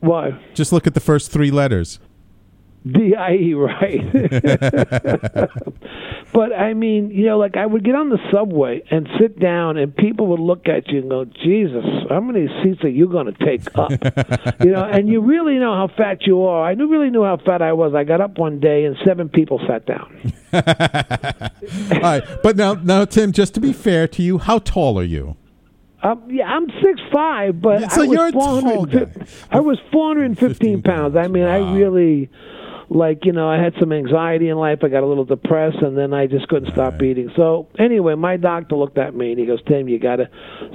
[0.00, 0.38] Why?
[0.54, 1.98] Just look at the first three letters.
[2.92, 4.12] D I E, right?
[6.32, 9.76] but I mean, you know, like I would get on the subway and sit down,
[9.76, 13.32] and people would look at you and go, "Jesus, how many seats are you going
[13.32, 13.90] to take up?"
[14.64, 16.64] you know, and you really know how fat you are.
[16.64, 17.94] I knew really knew how fat I was.
[17.94, 20.32] I got up one day, and seven people sat down.
[20.52, 25.04] All right, but now, now, Tim, just to be fair to you, how tall are
[25.04, 25.36] you?
[26.02, 29.26] Um, yeah, I'm six five, but So I was tall 450 guy.
[29.50, 31.16] I was 415 pounds.
[31.16, 32.30] I mean, I really,
[32.88, 34.78] like, you know, I had some anxiety in life.
[34.84, 37.30] I got a little depressed, and then I just couldn't stop eating.
[37.36, 40.28] So anyway, my doctor looked at me and he goes, "Tim, you got to."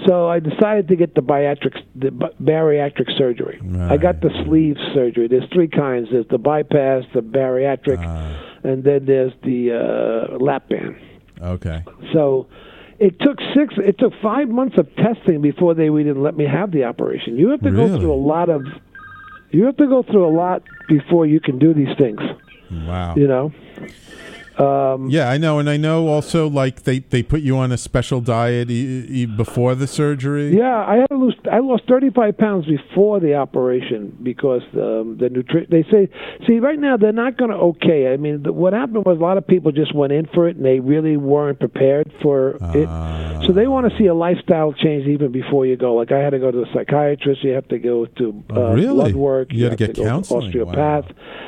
[0.06, 2.10] So I decided to get the bariatric, the
[2.44, 3.62] bariatric surgery.
[3.80, 5.28] I got the sleeve surgery.
[5.28, 6.10] There's three kinds.
[6.12, 8.36] There's the bypass, the bariatric, Ah.
[8.64, 10.96] and then there's the uh, lap band.
[11.42, 11.82] Okay.
[12.14, 12.48] So
[13.00, 13.74] it took six.
[13.78, 17.38] It took five months of testing before they would even let me have the operation.
[17.38, 17.88] You have to Really?
[17.90, 18.64] go through a lot of.
[19.54, 22.20] You have to go through a lot before you can do these things.
[22.70, 23.16] Wow.
[23.16, 23.54] You know.
[24.58, 27.78] Um, Yeah, I know, and I know also like they they put you on a
[27.78, 30.56] special diet e- e- before the surgery.
[30.58, 31.36] Yeah, I had to lose.
[31.52, 35.68] I lost 35 pounds before the operation because um, the nutrition.
[35.72, 36.10] They say,
[36.48, 38.12] see, right now they're not going to okay.
[38.14, 40.58] I mean, the, what happened was a lot of people just went in for it
[40.58, 42.90] and they really weren't prepared for it.
[43.48, 45.96] So they want to see a lifestyle change even before you go.
[45.96, 47.44] Like I had to go to the psychiatrist.
[47.44, 48.94] You have to go to uh, Oh, really?
[48.94, 49.48] blood work.
[49.54, 50.48] You had to get go counseling.
[50.48, 51.06] osteopath.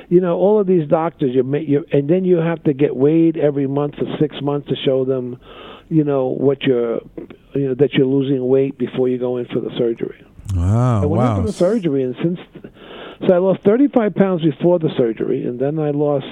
[0.09, 1.35] You know, all of these doctors.
[1.35, 4.75] You, you and then you have to get weighed every month for six months to
[4.75, 5.39] show them,
[5.89, 6.99] you know, what you're,
[7.53, 10.23] you know, that you're losing weight before you go in for the surgery.
[10.55, 12.39] Wow, I went in for the surgery, and since
[13.27, 16.27] so I lost 35 pounds before the surgery, and then I lost.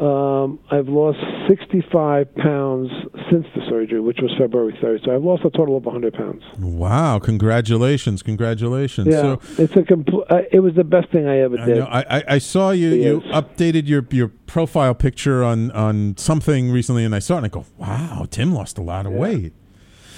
[0.00, 1.18] Um, I've lost
[1.48, 2.90] 65 pounds
[3.30, 5.04] since the surgery, which was February 3rd.
[5.04, 6.42] So I've lost a total of 100 pounds.
[6.58, 7.18] Wow!
[7.20, 9.08] Congratulations, congratulations.
[9.08, 11.78] Yeah, So it's a compl- uh, It was the best thing I ever I, did.
[11.78, 12.88] know, I, I- I saw you.
[12.88, 17.46] You updated your your profile picture on on something recently, and I saw it, and
[17.46, 19.18] I go, "Wow, Tim lost a lot of Yeah.
[19.18, 19.52] weight."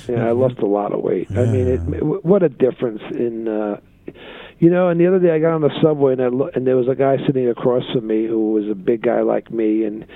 [0.09, 1.27] Yeah, I lost a lot of weight.
[1.33, 1.81] I mean, it,
[2.25, 3.81] what a difference in, uh,
[4.59, 4.89] you know.
[4.89, 6.89] And the other day, I got on the subway and I lo- and there was
[6.89, 10.07] a guy sitting across from me who was a big guy like me, and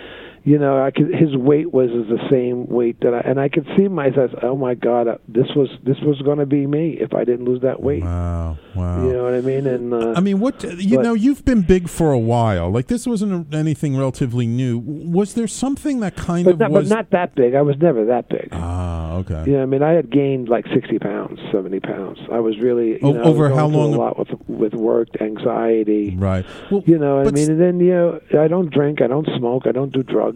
[0.43, 3.67] you know, I could his weight was the same weight that I, and I could
[3.77, 4.31] see myself.
[4.43, 7.45] Oh my God, uh, this was this was going to be me if I didn't
[7.45, 8.03] lose that weight.
[8.03, 9.05] Wow, wow.
[9.07, 9.67] You know what I mean?
[9.67, 12.71] And uh, I mean, what you but- know, you've been big for a while.
[12.71, 14.79] Like this wasn't anything relatively new.
[14.79, 16.89] Was there something that kind but of not, was?
[16.89, 17.55] but not that big.
[17.55, 18.49] I was never that big.
[18.53, 19.45] ah, okay.
[19.47, 22.19] Yeah, I mean, I had gained like sixty pounds, seventy pounds.
[22.33, 25.09] I was really, you O- know, was over how long- A lot with with work,
[25.21, 26.15] anxiety.
[26.17, 26.45] Right.
[26.71, 29.67] Well, You know, I mean, and then you know, I don't drink, I don't smoke,
[29.67, 30.30] I don't do drugs.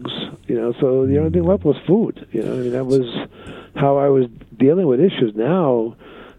[0.47, 2.27] You know, so the only thing left was food.
[2.31, 3.05] You know, I mean, that was
[3.75, 4.25] how I was
[4.57, 5.33] dealing with issues.
[5.35, 5.95] Now,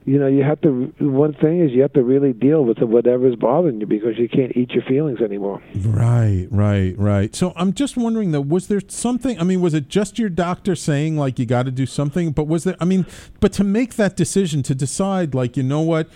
[0.06, 0.94] you know, you have to.
[1.00, 4.56] One thing is you have to really deal with whatever's bothering you because you can't
[4.56, 5.60] eat your feelings anymore.
[5.74, 7.34] Right, right, right.
[7.34, 9.38] So I'm just wondering though, was there something?
[9.40, 12.30] I mean, was it just your doctor saying like you got to do something?
[12.30, 12.76] But was there?
[12.80, 13.04] I mean,
[13.40, 16.08] but to make that decision, to decide like you know what,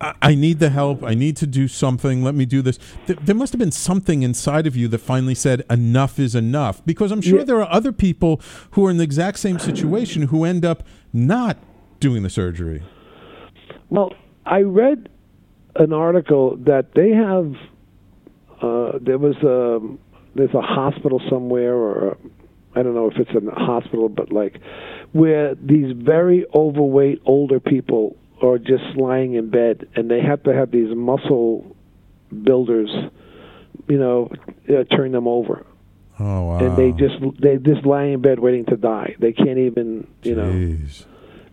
[0.00, 1.02] I, I need the help.
[1.02, 2.22] I need to do something.
[2.22, 2.78] Let me do this.
[3.06, 6.84] Th- there must have been something inside of you that finally said enough is enough.
[6.84, 7.44] Because I'm sure Yeah.
[7.44, 8.40] there are other people
[8.72, 10.82] who are in the exact same situation who end up
[11.12, 11.58] not
[12.00, 12.82] doing the surgery.
[13.90, 14.12] Well,
[14.44, 15.08] I read
[15.76, 17.54] an article that they have.
[18.60, 19.80] Uh, there was a
[20.36, 22.16] there's a hospital somewhere, or
[22.74, 24.60] I don't know if it's a hospital, but like
[25.12, 28.16] where these very overweight older people
[28.48, 31.76] are just lying in bed, and they have to have these muscle
[32.42, 32.90] builders,
[33.88, 34.30] you know,
[34.68, 35.66] uh, turn them over,
[36.18, 36.58] Oh wow!
[36.58, 39.16] and they just they just lie in bed waiting to die.
[39.18, 41.04] They can't even, you know Jeez.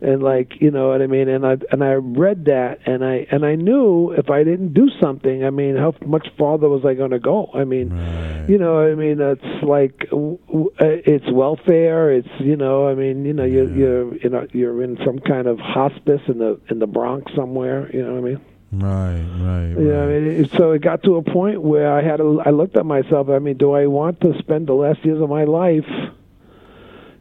[0.02, 1.30] And like you know what I mean.
[1.30, 4.90] And I and I read that, and I and I knew if I didn't do
[5.00, 7.50] something, I mean, how much farther was I going to go?
[7.54, 8.46] I mean, Right.
[8.50, 10.36] you know, I mean, it's like uh,
[10.80, 12.12] it's welfare.
[12.12, 13.76] It's you know, I mean, you know, you're Yeah.
[13.76, 17.90] you're you know you're in some kind of hospice in the in the Bronx somewhere.
[17.94, 18.42] You know what I mean?
[18.74, 20.04] Right, right, right.
[20.04, 22.42] I mean, so it got to a point where I had to.
[22.46, 23.28] I looked at myself.
[23.30, 25.86] I mean, do I want to spend the last years of my life,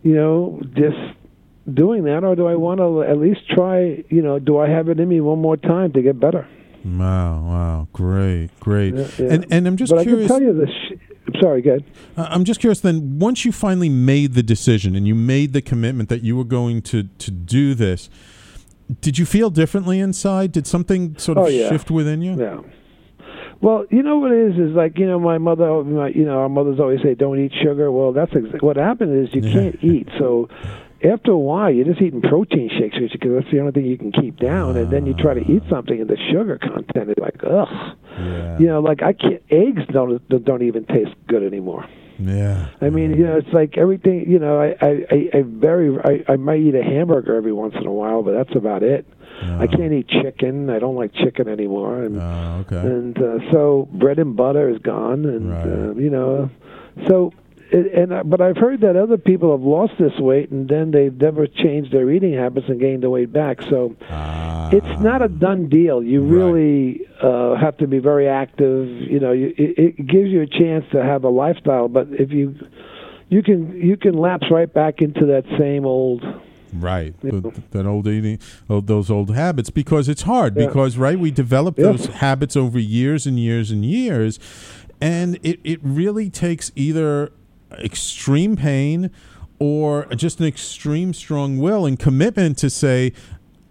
[0.03, 0.97] you know, just
[1.72, 4.04] doing that, or do I want to at least try?
[4.08, 6.46] You know, do I have it in me one more time to get better?
[6.84, 8.94] Wow, wow, great, great.
[8.94, 9.32] Yeah, yeah.
[9.34, 10.30] And and I'm just but curious.
[10.30, 10.98] I can tell you this.
[11.26, 11.84] I'm sorry, go ahead.
[12.16, 12.80] Uh, I'm just curious.
[12.80, 16.44] Then, once you finally made the decision and you made the commitment that you were
[16.44, 18.08] going to to do this,
[19.02, 20.52] did you feel differently inside?
[20.52, 21.68] Did something sort of Oh, yeah.
[21.68, 22.34] shift within you?
[22.38, 22.61] Yeah.
[23.61, 26.38] Well, you know what it is is like you know my mother, my, you know
[26.38, 27.92] our mothers always say don't eat sugar.
[27.92, 30.08] Well, that's ex- what happened is you can't eat.
[30.18, 30.48] So
[31.05, 34.12] after a while, you're just eating protein shakes because that's the only thing you can
[34.12, 34.76] keep down.
[34.76, 37.96] And then you try to eat something, and the sugar content is like ugh.
[38.18, 38.59] Yeah.
[38.59, 39.42] You know, like I can't.
[39.51, 41.86] Eggs don't don't even taste good anymore.
[42.18, 42.68] Yeah.
[42.82, 44.30] I mean, you know, it's like everything.
[44.30, 47.74] You know, I I I, I very I, I might eat a hamburger every once
[47.80, 49.07] in a while, but that's about it.
[49.42, 50.68] I can't eat chicken.
[50.68, 52.03] I don't like chicken anymore.
[52.03, 52.76] And Oh, okay.
[52.76, 55.66] and uh, so bread and butter is gone, and Right.
[55.66, 56.51] uh, you know,
[57.09, 57.32] so.
[57.72, 61.14] And uh, but I've heard that other people have lost this weight and then they've
[61.14, 63.62] never changed their eating habits and gained the weight back.
[63.62, 64.70] So Ah.
[64.72, 66.02] it's not a done deal.
[66.02, 66.30] You Right.
[66.32, 68.88] really uh, have to be very active.
[68.88, 72.32] You know, you, it, it gives you a chance to have a lifestyle, but if
[72.32, 72.56] you
[73.28, 76.24] you can you can lapse right back into that same old.
[76.72, 77.14] Right,
[77.72, 80.56] that old eating, those old habits, because it's hard.
[80.56, 80.66] Yeah.
[80.66, 81.86] Because right, we develop Yeah.
[81.86, 84.38] those habits over years and years and years,
[85.00, 87.30] and it it really takes either
[87.78, 89.10] extreme pain
[89.58, 93.12] or just an extreme strong will and commitment to say.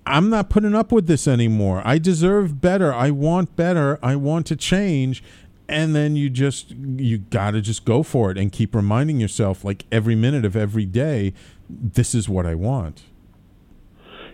[0.05, 1.83] I'm not putting up with this anymore.
[1.85, 2.91] I deserve better.
[2.91, 3.99] I want better.
[4.01, 5.21] I want to change.
[5.67, 9.63] and then you just you got to just go for it and keep reminding yourself
[9.63, 11.31] like every minute of every day
[11.69, 13.03] this is what i want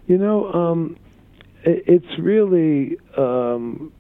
[0.08, 0.98] You know, um,
[1.64, 3.92] it, it's really, um,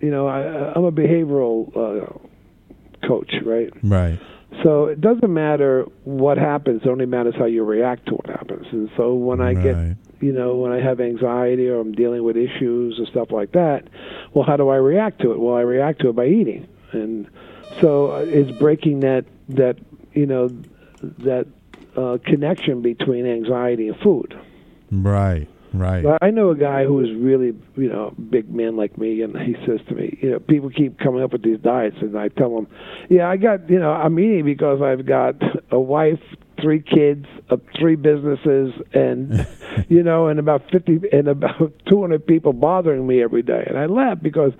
[0.00, 3.70] you know, I, I'm a behavioral uh, coach, right?
[3.82, 4.20] right
[4.62, 8.66] So it doesn't matter what happens; it only matters how you react to what happens.
[8.72, 12.36] And so when I get, you know, when I have anxiety or I'm dealing with
[12.36, 13.88] issues and stuff like that,
[14.34, 15.38] well, how do I react to it?
[15.38, 17.28] Well, I react to it by eating, and
[17.80, 19.78] so uh, it's breaking that that
[20.12, 20.48] you know
[21.18, 21.46] that
[21.96, 24.38] uh, connection between anxiety and food.
[24.90, 26.04] right right.
[26.04, 29.22] Well, I know a guy who is really, you know, a big man like me,
[29.22, 32.16] and he says to me, you know, people keep coming up with these diets, and
[32.18, 32.66] I tell them,
[33.08, 35.36] yeah, I got, you know, I'm eating because I've got
[35.70, 36.20] a wife,
[36.60, 39.46] three kids, uh, three businesses, and,
[39.88, 43.86] you know, and about 50 and about 200 people bothering me every day, and I
[43.86, 44.52] laugh because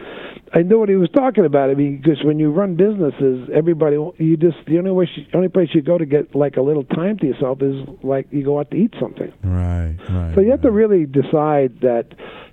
[0.52, 1.70] I know what he was talking about.
[1.70, 5.48] I mean, because when you run businesses, everybody, you just the only way, the only
[5.48, 8.58] place you go to get like a little time to yourself is like you go
[8.58, 9.32] out to eat something.
[9.44, 12.06] right right So you have to really decide that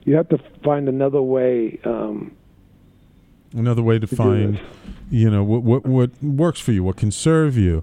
[0.04, 1.80] you have to find another way.
[1.84, 2.36] Um,
[3.54, 4.60] another way to do find
[5.10, 7.82] you know what what what works for you what can serve you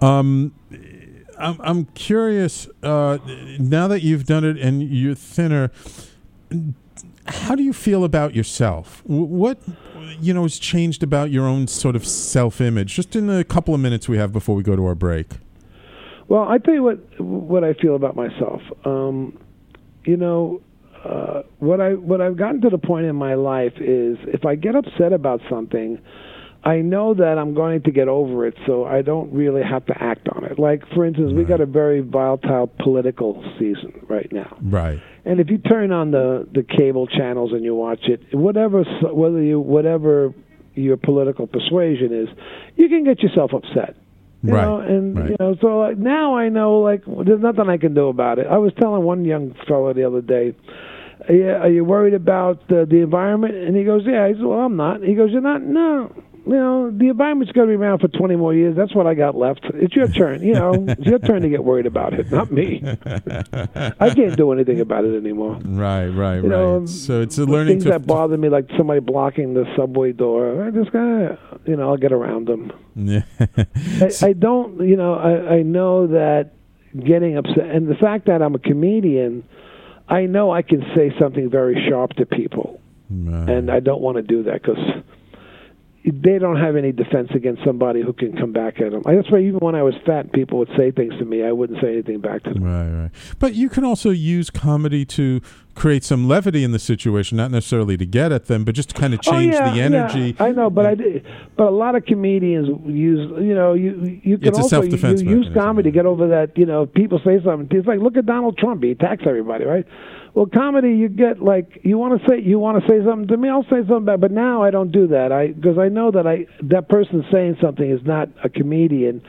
[0.00, 0.52] um
[1.38, 3.16] i'm i'm curious uh
[3.60, 5.70] now that you've done it and you're thinner
[7.28, 9.58] how do you feel about yourself what
[10.20, 13.80] you know has changed about your own sort of self-image just in the couple of
[13.80, 15.26] minutes we have before we go to our break
[16.28, 18.60] well, I tell you what what I feel about myself.
[18.84, 19.38] Um,
[20.04, 20.60] you know,
[21.02, 24.54] uh, what I what I've gotten to the point in my life is if I
[24.54, 25.98] get upset about something,
[26.64, 29.94] I know that I'm going to get over it, so I don't really have to
[30.02, 30.58] act on it.
[30.58, 34.54] Like for instance, we got a very volatile political season right now.
[34.60, 38.82] right And if you turn on the the cable channels and you watch it, whatever
[39.12, 40.32] whether you whatever
[40.74, 42.28] your political persuasion is,
[42.76, 43.96] you can get yourself upset.
[44.42, 45.30] You Right, know, and right.
[45.30, 48.46] you know, so like, now I know like there's nothing I can do about it.
[48.46, 50.54] I was telling one young fellow the other day,
[51.28, 53.54] yeah, are you worried about uh, the environment?
[53.56, 54.28] And he goes, yeah.
[54.28, 55.02] He said, well, I'm not.
[55.02, 55.62] He goes, you're not?
[55.62, 56.14] No.
[56.48, 58.74] You know, the environment's going to be around for 20 more years.
[58.74, 59.60] That's what I got left.
[59.74, 60.42] It's your turn.
[60.42, 62.82] You know, it's your turn to get worried about it, not me.
[64.00, 65.58] I can't do anything about it anymore.
[65.64, 68.48] right right You right know, um, so it's a learning things to that bother me,
[68.48, 70.64] like somebody blocking the subway door.
[70.64, 72.72] I just gotta, you know, I'll get around them.
[72.96, 76.52] yeah I, I don't, you know, I, I know that
[76.98, 79.44] getting upset, and the fact that I'm a comedian,
[80.08, 82.80] I know I can say something very sharp to people,
[83.10, 83.48] Right.
[83.50, 84.78] and I don't want to do that because
[86.10, 89.02] they don't have any defense against somebody who can come back at them.
[89.04, 91.80] That's why even when I was fat, people would say things to me, I wouldn't
[91.80, 92.64] say anything back to them.
[92.64, 93.10] Right, right.
[93.38, 95.40] But you can also use comedy to
[95.74, 98.94] create some levity in the situation, not necessarily to get at them, but just to
[98.94, 100.36] kind of oh, change oh, yeah, the energy.
[100.38, 101.24] Yeah, I know, but I did,
[101.56, 105.48] but a lot of comedians use you know you you can also you, you use
[105.54, 107.68] comedy to get over that you know people say something.
[107.76, 109.86] It's like look at Donald Trump, he attacks everybody, right?
[110.38, 113.36] Well, comedy you get like you want to say you want to say something to
[113.36, 114.20] me, I'll say something back.
[114.20, 115.32] But now I don't do that.
[115.32, 119.20] I because I know that I that person saying something is not a comedian.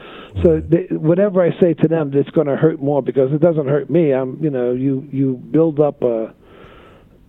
[0.44, 3.68] So they, whatever I say to them, it's going to hurt more because it doesn't
[3.68, 4.12] hurt me.
[4.14, 6.32] I'm you know you you build up a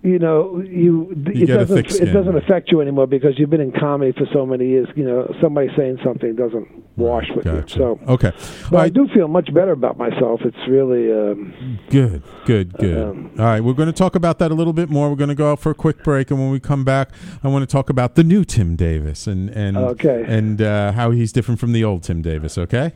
[0.02, 3.72] you know you, You it doesn't it doesn't affect you anymore because you've been in
[3.72, 7.78] comedy for so many years you know somebody saying something doesn't wash with Gotcha.
[7.78, 8.32] you so okay.
[8.70, 13.02] but I do feel much better about myself it's really um, Good, good, good.
[13.02, 15.10] Um, All right, we're going to talk about that a little bit more.
[15.10, 17.10] We're going to go out for a quick break, and when we come back,
[17.42, 20.24] I want to talk about the new Tim Davis and and Okay.
[20.26, 22.56] and uh, how he's different from the old Tim Davis.
[22.56, 22.92] Okay.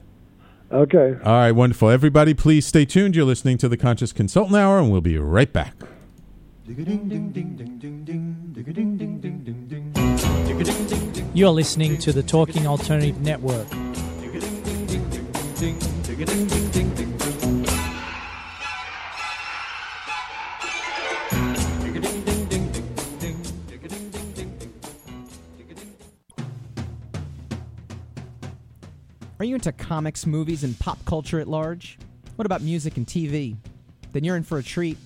[0.71, 1.91] okay All right, wonderful.
[1.91, 3.17] Everybody, please stay tuned.
[3.17, 5.75] You're listening to the Conscious Consultant Hour, and we'll be right back.
[6.67, 6.79] You're
[11.51, 13.67] listening to the Talking Alternative Network.
[29.39, 31.99] Are you into comics, movies, and pop culture at large?
[32.37, 33.57] What about music and TV?
[34.13, 34.97] Then you're in for a treat.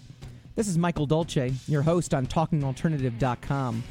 [0.59, 3.85] This is Michael Dolce, your host on TalkingAlternative.com.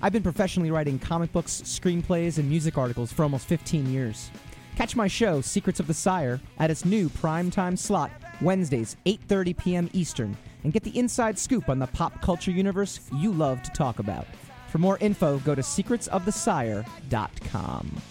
[0.00, 4.30] I've been professionally writing comic books, screenplays, and music articles for almost 15 years.
[4.74, 8.10] Catch my show, Secrets of the Sire, at its new primetime slot,
[8.40, 9.90] Wednesdays, 8.30 p.m.
[9.92, 13.98] Eastern, and get the inside scoop on the pop culture universe you love to talk
[13.98, 14.26] about.
[14.70, 18.02] For more info, go to secretsofthesire.com.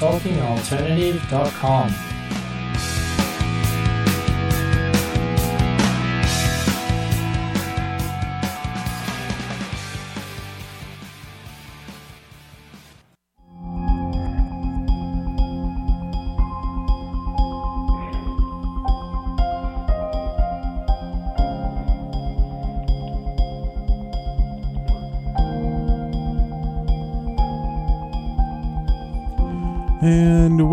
[0.00, 2.09] TalkingAlternative.com.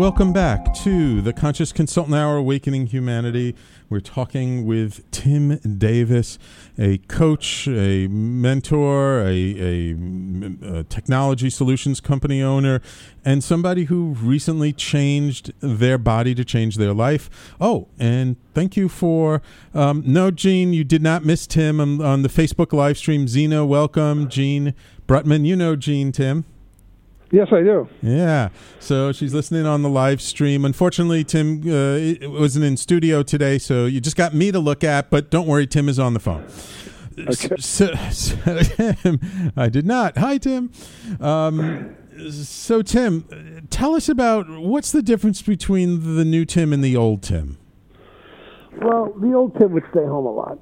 [0.08, 3.54] welcome back to the Conscious Consultant Hour Awakening Humanity.
[3.90, 6.38] We're talking with Tim Davis,
[6.78, 9.96] a coach, a mentor, a, a,
[10.62, 12.80] a technology solutions company owner,
[13.22, 17.28] and somebody who recently changed their body to change their life.
[17.60, 19.42] Oh, and thank you for.
[19.74, 23.28] Um, no, Jean, you did not miss Tim on, on the Facebook live stream.
[23.28, 24.30] Zena, welcome.
[24.30, 24.72] Jean
[25.06, 26.46] Brutman, you know Jean, Tim.
[27.30, 27.88] Yes, I do.
[28.02, 28.48] Yeah.
[28.80, 30.64] So she's listening on the live stream.
[30.64, 35.10] Unfortunately, Tim uh, wasn't in studio today, so you just got me to look at.
[35.10, 36.46] But don't worry, Tim is on the phone.
[37.18, 37.56] Okay.
[37.58, 38.36] So, so,
[39.56, 40.16] I did not.
[40.18, 40.70] Hi, Tim.
[41.20, 41.96] Um,
[42.30, 47.22] so, Tim, tell us about what's the difference between the new Tim and the old
[47.22, 47.58] Tim.
[48.80, 50.58] Well, the old Tim would stay home a lot.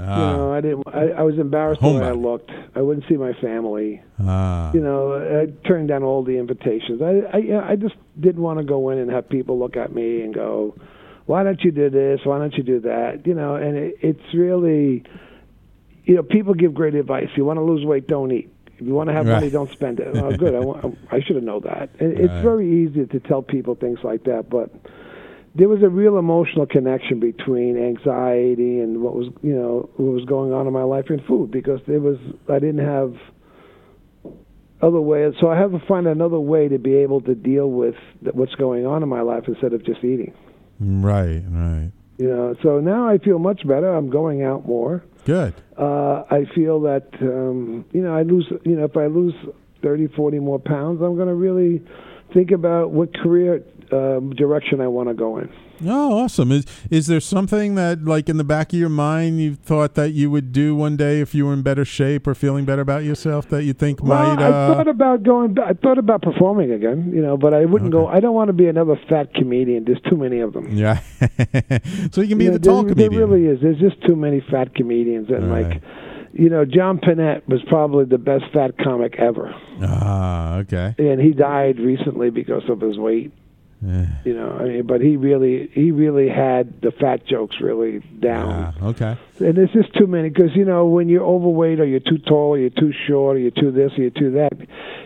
[0.00, 0.30] Ah.
[0.32, 0.82] You know, I didn't.
[0.86, 2.50] I, I was embarrassed Home way I looked.
[2.74, 4.02] I wouldn't see my family.
[4.20, 4.70] Ah.
[4.72, 7.02] You know, I turned down all the invitations.
[7.02, 10.22] I, I, I just didn't want to go in and have people look at me
[10.22, 10.76] and go,
[11.26, 12.20] "Why don't you do this?
[12.24, 15.02] Why don't you do that?" You know, and it, it's really,
[16.04, 17.28] you know, people give great advice.
[17.36, 18.52] You want to lose weight, don't eat.
[18.78, 19.34] If you want to have Right.
[19.34, 20.16] money, don't spend it.
[20.16, 20.54] Oh, good.
[20.54, 21.90] I, want, I should have known that.
[21.98, 22.20] And Right.
[22.20, 24.70] It's very easy to tell people things like that, but
[25.58, 30.24] there was a real emotional connection between anxiety and what was you know what was
[30.24, 32.16] going on in my life and food because there was
[32.48, 33.14] I didn't have
[34.80, 37.96] other ways so I have to find another way to be able to deal with
[38.32, 40.32] what's going on in my life instead of just eating
[40.80, 41.90] Right, right.
[42.18, 45.54] you know so now I feel much better I'm going out more Good.
[45.76, 49.34] uh I feel that um you know I lose you know if I lose
[49.82, 51.82] thirty forty more pounds I'm going to really
[52.32, 55.50] think about what career um, direction I want to go in
[55.86, 56.50] Oh, awesome.
[56.50, 60.10] Is is there something that like in the back of your mind you thought that
[60.10, 63.04] you would do one day if you were in better shape or feeling better about
[63.04, 65.56] yourself that you think Well, might I uh, thought about going.
[65.60, 68.08] I thought about performing again, you know, but I wouldn't go.
[68.08, 69.84] I don't want to be another fat comedian.
[69.84, 70.66] There's too many of them.
[70.76, 70.98] Yeah.
[72.10, 73.12] so you can be You know, the tall there, comedian.
[73.12, 73.60] There really is.
[73.62, 75.68] There's just too many fat comedians, and Right.
[75.74, 75.82] like,
[76.32, 80.94] you know, John Pinette was probably the best fat comic ever, Ah, okay.
[80.98, 83.32] and he died recently because of his weight.
[83.80, 88.74] You know, I mean, but he really, he really had the fat jokes really down.
[88.80, 89.16] ah, okay.
[89.38, 92.50] And there's just too many because you know when you're overweight or you're too tall
[92.54, 94.50] or you're too short or you're too this or you're too that,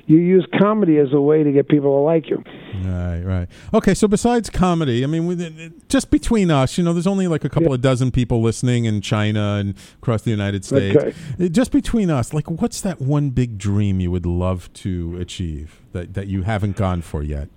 [0.06, 2.42] you use comedy as a way to get people to like you.
[2.82, 3.48] Right, right.
[3.74, 7.44] Okay, so besides comedy, I mean, we- just between us, you know, there's only like
[7.44, 10.96] a couple of dozen people listening in China and across the United States.
[10.96, 11.14] Okay.
[11.38, 15.82] Uh, Just between us, like, what's that one big dream you would love to achieve
[15.92, 17.50] that, that you haven't gone for yet?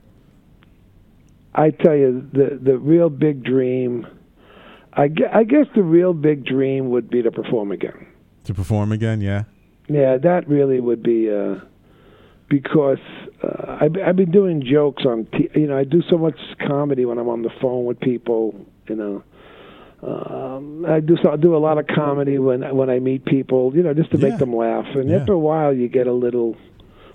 [1.55, 4.05] I tell you, the the real big dream,
[4.93, 8.05] I, gue- I guess the real big dream would be to perform again.
[8.45, 9.21] To perform again?
[9.21, 9.43] Yeah.
[9.87, 11.55] Yeah, that really would be uh,
[12.49, 12.99] because
[13.43, 15.27] uh, I've, I've been doing jokes on.
[15.33, 16.37] T- you know, I do so much
[16.67, 18.53] comedy when I'm on the phone with people.
[18.89, 19.23] You know,
[20.03, 23.71] um, I do so, I do a lot of comedy when when I meet people.
[23.75, 24.29] You know, just to Yeah.
[24.29, 24.85] make them laugh.
[24.95, 25.17] And Yeah.
[25.17, 26.55] after a while, you get a little.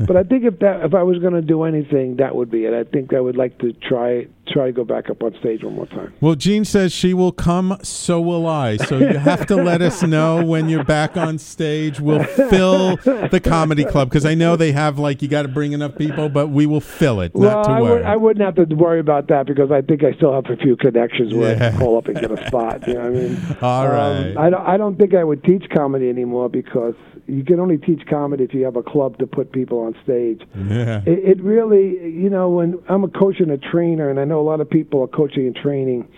[0.07, 2.65] But I think if that if I was going to do anything, that would be
[2.65, 2.75] it.
[2.75, 5.77] I think I would like to try try to go back up on stage one
[5.77, 6.13] more time.
[6.21, 8.79] Well, Jean says she will come, so will I.
[8.79, 12.01] So you have to let us know when you're back on stage.
[12.01, 15.73] We'll fill the comedy club because I know they have like you got to bring
[15.73, 17.33] enough people, but we will fill it.
[17.35, 20.33] Well, I, would, I wouldn't have to worry about that because I think I still
[20.35, 22.87] have a few connections where I can call up and get a spot.
[22.89, 23.57] You know what I mean?
[23.63, 24.37] All Um, right.
[24.37, 24.67] I don't.
[24.67, 26.95] I don't think I would teach comedy anymore because
[27.31, 30.43] you can only teach comedy if you have a club to put people on stage.
[30.55, 31.03] yeah.
[31.07, 34.41] It, it really, you know, when I'm a coach and a trainer, and I know
[34.41, 36.09] a lot of people are coaching and training,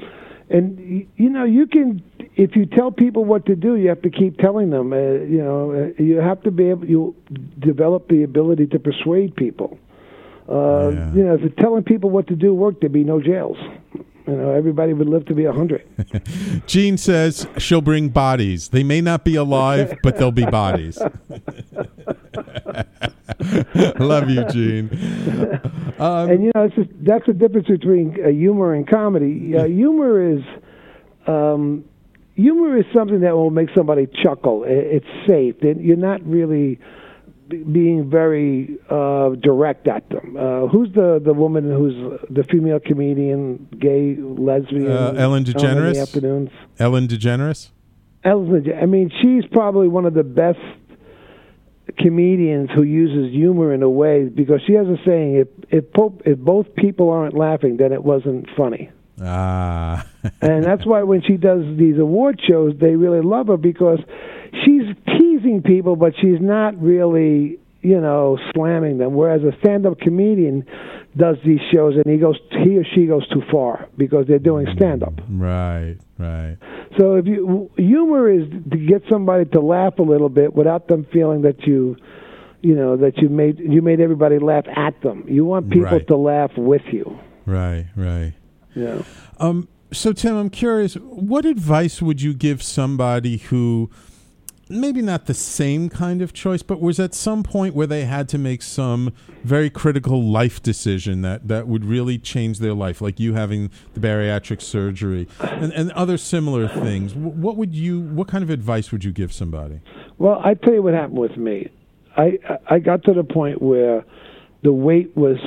[0.50, 2.02] and you know, you can
[2.36, 4.92] if you tell people what to do, you have to keep telling them.
[4.92, 7.14] Uh, you know, uh, you have to be able you
[7.58, 9.78] develop the ability to persuade people.
[10.48, 11.14] Uh, Yeah.
[11.14, 13.58] You know, if you're telling people what to do work, there'd be no jails.
[14.26, 15.84] You know, everybody would live to be a hundred.
[16.66, 18.68] Jean says she'll bring bodies.
[18.68, 20.98] They may not be alive, but they'll be bodies.
[23.98, 24.90] Love you, Jean.
[25.98, 29.56] Um, and you know, it's just, that's the difference between uh, humor and comedy.
[29.56, 30.42] Uh, humor is
[31.26, 31.84] um,
[32.34, 34.64] humor is something that will make somebody chuckle.
[34.66, 35.56] It's safe.
[35.60, 36.78] You're not really
[37.52, 40.36] being very uh, direct at them.
[40.36, 44.90] Uh, who's the the woman who's the female comedian, gay, lesbian?
[44.90, 46.00] Uh, Ellen DeGeneres?
[46.00, 46.50] afternoons.
[46.78, 47.70] Ellen DeGeneres.
[48.24, 48.82] Ellen DeGeneres.
[48.82, 50.58] I mean, she's probably one of the best
[51.98, 56.18] comedians who uses humor in a way because she has a saying: if if, po-
[56.24, 58.90] if both people aren't laughing, then it wasn't funny.
[59.20, 60.06] Ah.
[60.40, 63.98] and that's why when she does these award shows, they really love her because
[64.64, 69.12] she's teasing people, but she's not really you know, slamming them.
[69.14, 70.64] Whereas a stand-up comedian
[71.16, 74.68] does these shows and he goes, he or she goes too far because they're doing
[74.76, 75.14] stand-up.
[75.28, 76.58] Right, right.
[76.96, 81.04] So if you humor is to get somebody to laugh a little bit without them
[81.12, 81.96] feeling that you,
[82.60, 85.24] you know, that you made you made everybody laugh at them.
[85.26, 86.06] You want people Right.
[86.06, 87.18] to laugh with you.
[87.46, 88.34] Right, right.
[88.76, 89.02] Yeah.
[89.38, 93.90] Um, so Tim, I'm curious, what advice would you give somebody who
[94.80, 98.28] maybe not the same kind of choice, but was at some point where they had
[98.30, 99.12] to make some
[99.44, 104.00] very critical life decision that, that would really change their life, like you having the
[104.00, 107.14] bariatric surgery and, and other similar things.
[107.14, 109.80] What would you, what kind of advice would you give somebody?
[110.18, 111.70] Well, I tell you what happened with me.
[112.16, 114.04] I I got to the point where
[114.62, 115.38] the weight was.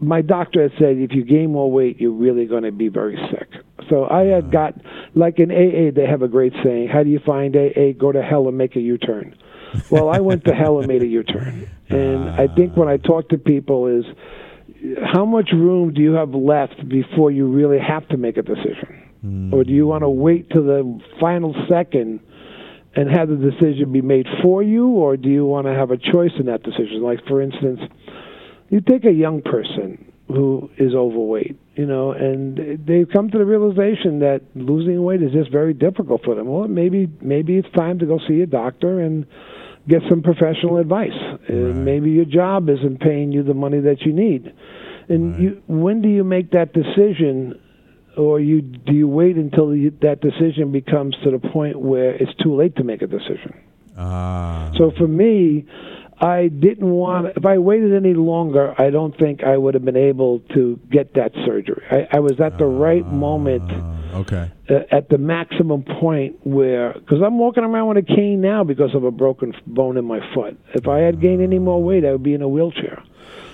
[0.00, 3.16] My doctor had said if you gain more weight, you're really going to be very
[3.30, 3.48] sick.
[3.88, 4.74] So I had got
[5.14, 7.92] like in AA, they have a great saying: "How do you find AA?
[7.98, 9.34] Go to hell and make a U-turn."
[9.90, 13.28] Well, I went to hell and made a U-turn, and I think when I talk
[13.30, 14.04] to people is
[15.12, 19.02] how much room do you have left before you really have to make a decision,
[19.20, 19.52] hmm.
[19.52, 22.20] or do you want to wait to the final second?
[22.96, 25.96] and have the decision be made for you, or do you want to have a
[25.96, 27.00] choice in that decision?
[27.00, 27.80] Like, for instance,
[28.70, 33.46] you take a young person who is overweight, you know, and they've come to the
[33.46, 36.46] realization that losing weight is just very difficult for them.
[36.46, 39.26] Well, maybe maybe it's time to go see a doctor and
[39.88, 41.18] get some professional advice.
[41.48, 44.52] And maybe your job isn't paying you the money that you need.
[45.08, 47.58] And you, when do you make that decision
[48.18, 52.34] or you do you wait until you, that decision becomes to the point where it's
[52.42, 53.54] too late to make a decision?
[53.96, 55.64] Ah, So for me,
[56.20, 57.36] I didn't want.
[57.36, 61.14] If I waited any longer, I don't think I would have been able to get
[61.14, 61.84] that surgery.
[61.90, 63.70] I, I was at the right moment,
[64.14, 64.50] okay.
[64.68, 68.94] uh, at the maximum point where, because I'm walking around with a cane now because
[68.94, 70.58] of a broken bone in my foot.
[70.74, 73.02] If I had gained any more weight, I would be in a wheelchair.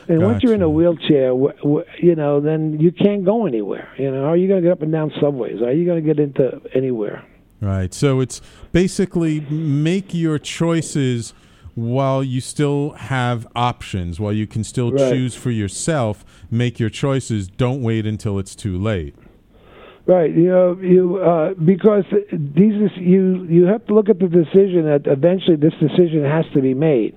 [0.09, 3.89] And once you're in a wheelchair, w- w- you know, then you can't go anywhere.
[3.99, 5.63] You know, are you going to get up and down subways?
[5.63, 7.25] Are you going to get into anywhere?
[7.61, 7.95] Right.
[7.95, 8.43] So it's
[8.73, 11.33] basically make your choices
[11.75, 15.13] while you still have options, while you can still Right.
[15.13, 16.25] choose for yourself.
[16.51, 17.49] Make your choices.
[17.49, 19.15] Don't wait until it's too late.
[20.07, 24.29] Right, you know, you uh, because these is, you you have to look at the
[24.29, 27.15] decision that eventually this decision has to be made.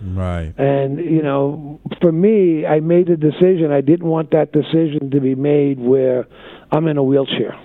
[0.00, 0.54] Right.
[0.56, 3.72] And you know, for me, I made a decision.
[3.72, 6.28] I didn't want that decision to be made where
[6.70, 7.58] I'm in a wheelchair.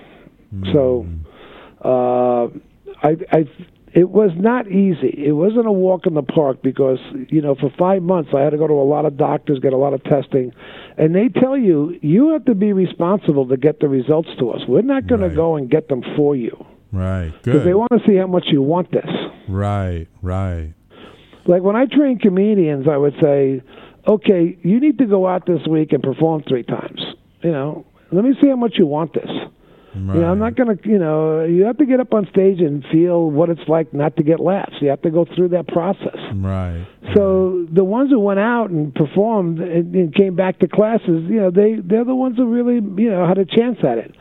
[0.72, 1.06] So,
[1.84, 2.46] uh,
[3.02, 3.48] I, I,
[3.94, 5.14] it was not easy.
[5.24, 8.50] It wasn't a walk in the park because you know, for five months I had
[8.50, 10.52] to go to a lot of doctors, get a lot of testing,
[10.98, 14.62] and they tell you you have to be responsible to get the results to us.
[14.68, 17.32] We're not going to go and get them for you Right.
[17.42, 17.66] because Good.
[17.66, 19.08] they want to see how much you want this.
[19.48, 20.06] right.
[20.22, 20.74] Right.
[21.46, 23.62] Like when I train comedians, I would say,
[24.08, 27.00] okay, you need to go out this week and perform three times.
[27.42, 29.30] You know, let me see how much you want this.
[29.94, 32.60] You know, I'm not going to, you know, you have to get up on stage
[32.60, 34.74] and feel what it's like not to get laughs.
[34.80, 36.18] You have to go through that process.
[36.34, 36.86] Right.
[37.14, 41.40] So the ones who went out and performed and, and came back to classes, you
[41.40, 44.14] know, they they're the ones who really, you know, had a chance at it.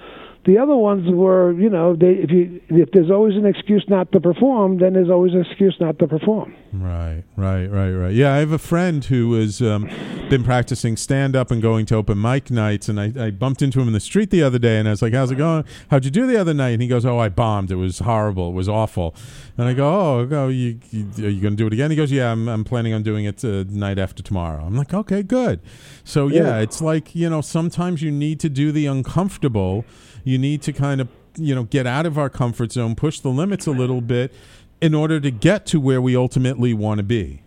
[0.46, 4.12] The other ones were, you know, they if you if there's always an excuse not
[4.12, 6.54] to perform, then there's always an excuse not to perform.
[6.74, 8.14] Right, right, right, right.
[8.14, 9.88] Yeah, I have a friend who has um,
[10.30, 13.80] been practicing stand up and going to open mic nights, and I, I bumped into
[13.80, 15.64] him in the street the other day, and I was like, "How's it going?
[15.89, 17.72] How'd you do the other night?" And he goes, "Oh, I bombed.
[17.72, 18.50] It was horrible.
[18.50, 19.16] It was awful."
[19.58, 20.50] And I go, "Oh, go.
[20.50, 22.94] You, you are you going to do it again?" He goes, "Yeah, I'm, I'm planning
[22.94, 25.62] on doing it uh, night after tomorrow." I'm like, "Okay, good."
[26.04, 26.58] So yeah, Yeah.
[26.60, 29.86] it's like you know, sometimes you need to do the uncomfortable.
[30.24, 33.30] You need to kind of you know get out of our comfort zone, push the
[33.30, 34.34] limits a little bit
[34.82, 37.41] in order to get to where we ultimately want to be.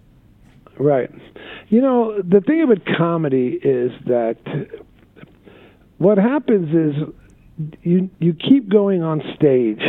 [0.78, 1.10] Right.
[1.68, 4.36] You know, the thing about comedy is that
[5.98, 9.82] what happens is you you keep going on stage.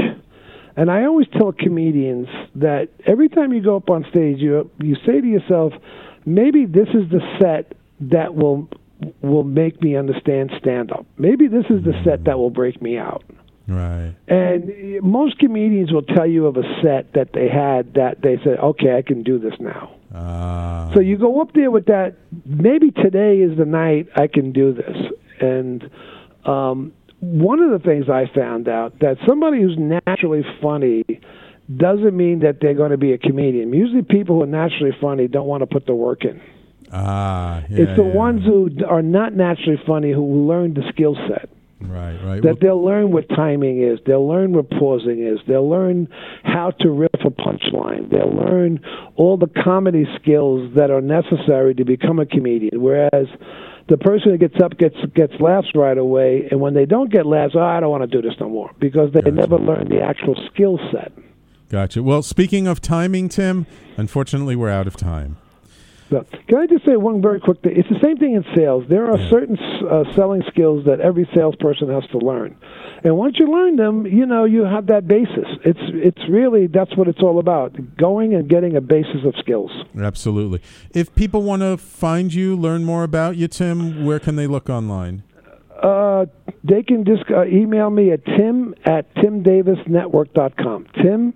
[0.75, 4.95] And I always tell comedians that every time you go up on stage you you
[5.05, 5.73] say to yourself,
[6.25, 8.69] maybe this is the set that will
[9.21, 11.05] will make me understand stand up.
[11.17, 13.23] Maybe this is the set that will break me out.
[13.67, 14.15] Right.
[14.27, 18.59] And most comedians will tell you of a set that they had that they said,
[18.59, 22.15] "Okay, I can do this now." Uh, So you go up there with that.
[22.45, 24.97] Maybe today is the night I can do this.
[25.41, 25.89] And
[26.45, 31.03] um, one of the things I found out that somebody who's naturally funny
[31.75, 33.73] doesn't mean that they're going to be a comedian.
[33.73, 36.41] Usually, people who are naturally funny don't want to put the work in.
[36.91, 38.13] Ah, yeah, it's the yeah.
[38.13, 41.49] ones who are not naturally funny who learn the skill set.
[41.79, 42.41] Right, right.
[42.41, 43.99] That they'll learn what timing is.
[44.05, 45.39] They'll learn what pausing is.
[45.47, 46.07] They'll learn
[46.43, 48.09] how to riff a punchline.
[48.09, 48.79] They'll learn
[49.15, 52.81] all the comedy skills that are necessary to become a comedian.
[52.81, 53.27] Whereas
[53.89, 57.27] the person who gets up gets gets laughs right away, and when they don't get
[57.27, 60.01] laughs, oh, I don't want to do this no more because they never learned the
[60.01, 61.11] actual skill set.
[61.69, 62.01] Gotcha.
[62.01, 63.67] Well, speaking of timing, Tim,
[63.97, 65.37] unfortunately, we're out of time.
[66.09, 67.73] So, can I just say one very quick thing?
[67.75, 68.85] It's the same thing in sales.
[68.87, 72.55] There are certain uh, selling skills that every salesperson has to learn,
[73.03, 75.45] and once you learn them, you know you have that basis.
[75.65, 79.71] It's it's really that's what it's all about: going and getting a basis of skills.
[79.99, 80.61] Absolutely.
[80.93, 84.69] If people want to find you, learn more about you, Tim, where can they look
[84.69, 85.23] online?
[85.81, 86.25] Uh,
[86.63, 90.87] they can just uh, email me at tim at timdavisnetwork.com.
[91.01, 91.33] Tim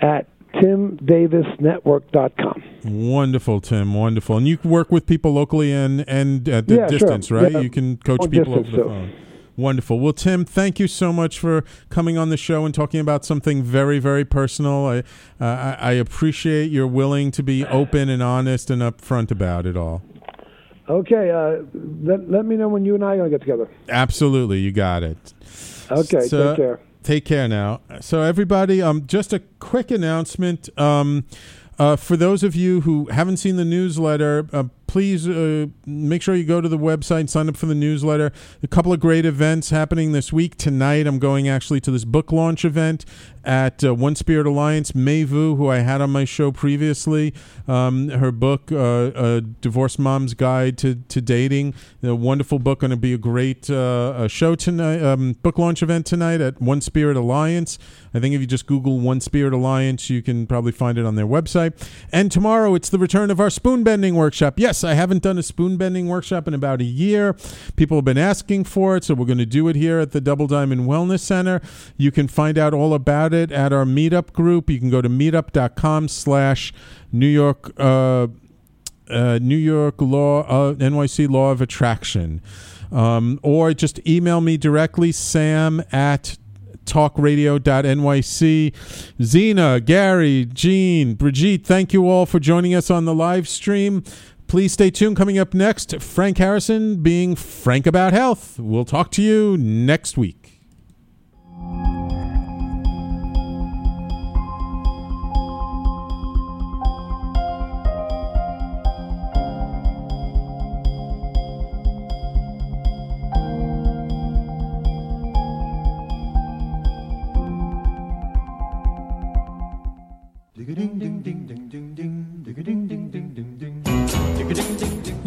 [0.00, 0.26] at
[0.62, 2.62] timdavisnetwork.com.
[2.84, 3.94] Wonderful, Tim.
[3.94, 4.38] Wonderful.
[4.38, 6.98] And you can work with people locally and, and at the Yeah, sure.
[6.98, 7.52] distance, right?
[7.52, 7.60] Yeah.
[7.60, 9.12] You can coach Long people over the phone.
[9.56, 9.98] Wonderful.
[9.98, 13.62] Well, Tim, thank you so much for coming on the show and talking about something
[13.62, 14.86] very, very personal.
[14.86, 14.98] I,
[15.42, 20.02] uh, I, appreciate you're willing to be open and honest and upfront about it all.
[20.90, 21.62] Okay, uh,
[22.02, 23.70] let, let me know when you and I are going to get together.
[23.88, 25.32] Absolutely, you got it.
[25.90, 26.80] Okay, So- take care.
[27.06, 27.82] Take care now.
[28.00, 30.68] So, everybody, um, just a quick announcement.
[30.76, 31.24] Um,
[31.78, 36.34] uh, for those of you who haven't seen the newsletter, uh, please uh, make sure
[36.34, 38.32] you go to the website and sign up for the newsletter.
[38.62, 40.56] A couple of great events happening this week.
[40.56, 43.04] Tonight, I'm going actually to this book launch event
[43.44, 44.94] at uh, One Spirit Alliance.
[44.94, 47.32] May Vu, who I had on my show previously,
[47.68, 52.90] um, her book, uh, uh, Divorced Mom's Guide to, to Dating, a wonderful book, going
[52.90, 56.80] to be a great uh, a show tonight, um, book launch event tonight at One
[56.80, 57.78] Spirit Alliance.
[58.12, 61.14] I think if you just Google One Spirit Alliance, you can probably find it on
[61.14, 61.74] their website.
[62.12, 64.58] And tomorrow, it's the return of our spoon bending workshop.
[64.58, 67.34] Yes, I haven't done a spoon bending workshop in about a year.
[67.76, 70.20] People have been asking for it, so we're going to do it here at the
[70.20, 71.60] Double Diamond Wellness Center.
[71.96, 74.70] You can find out all about it at our meetup group.
[74.70, 76.72] You can go to meetup.com slash
[77.12, 78.28] New York uh,
[79.08, 82.42] uh, New York Law uh, NYC Law of Attraction,
[82.90, 86.36] um, or just email me directly, Sam at
[86.86, 88.74] talkradio.nyc.
[89.22, 94.02] Zena, Gary, Jean, Brigitte, thank you all for joining us on the live stream.
[94.46, 95.16] Please stay tuned.
[95.16, 98.58] Coming up next, Frank Harrison being frank about health.
[98.58, 100.55] We'll talk to you next week.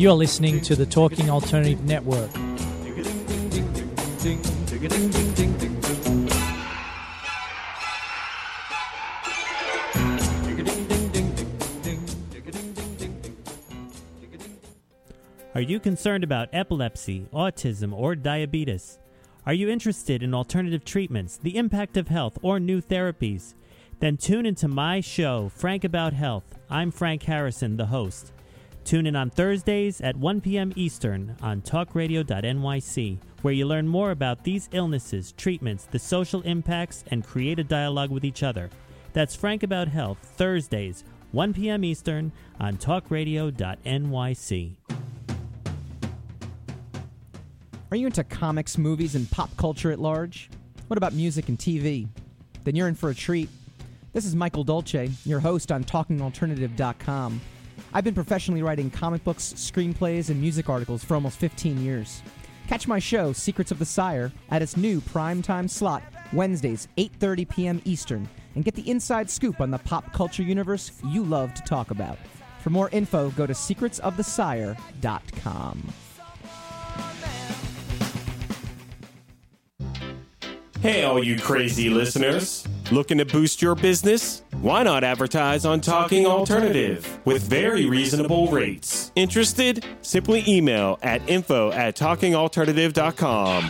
[0.10, 2.32] You're listening to the Talking Alternative Network.
[15.54, 18.98] Are you concerned about epilepsy, autism, or diabetes?
[19.46, 23.54] Are you interested in alternative treatments, the impact of health, or new therapies?
[24.00, 26.58] Then tune into my show, Frank About Health.
[26.68, 28.34] I'm Frank Harrison, the host.
[28.90, 30.74] Tune in on Thursdays at 1 p.m.
[30.76, 37.24] Eastern on talkradio.nyc, where you learn more about these illnesses, treatments, the social impacts, and
[37.24, 38.68] create a dialogue with each other.
[39.14, 41.84] That's Frank About Health, Thursdays, 1 p.m.
[41.84, 44.76] Eastern on talkradio.nyc.
[47.92, 50.50] Are you into comics, movies, and pop culture at large?
[50.88, 52.08] What about music and TV?
[52.64, 53.50] Then you're in for a treat.
[54.14, 57.40] This is Michael Dolce, your host on TalkingAlternative.com.
[57.94, 62.22] I've been professionally writing comic books, screenplays, and music articles for almost 15 years.
[62.68, 67.82] Catch my show, Secrets of the Sire, at its new primetime slot, Wednesdays, 8.30 p.m.
[67.86, 71.90] Eastern, and get the inside scoop on the pop culture universe you love to talk
[71.90, 72.20] about.
[72.60, 75.94] For more info, go to secretsofthesire.com.
[80.82, 82.68] Hey, all you crazy listeners.
[82.92, 84.42] Looking to boost your business?
[84.62, 89.12] Why not advertise on Talking Alternative with very reasonable rates?
[89.16, 89.86] Interested?
[90.02, 93.70] Simply email at info at talkingalternative.com.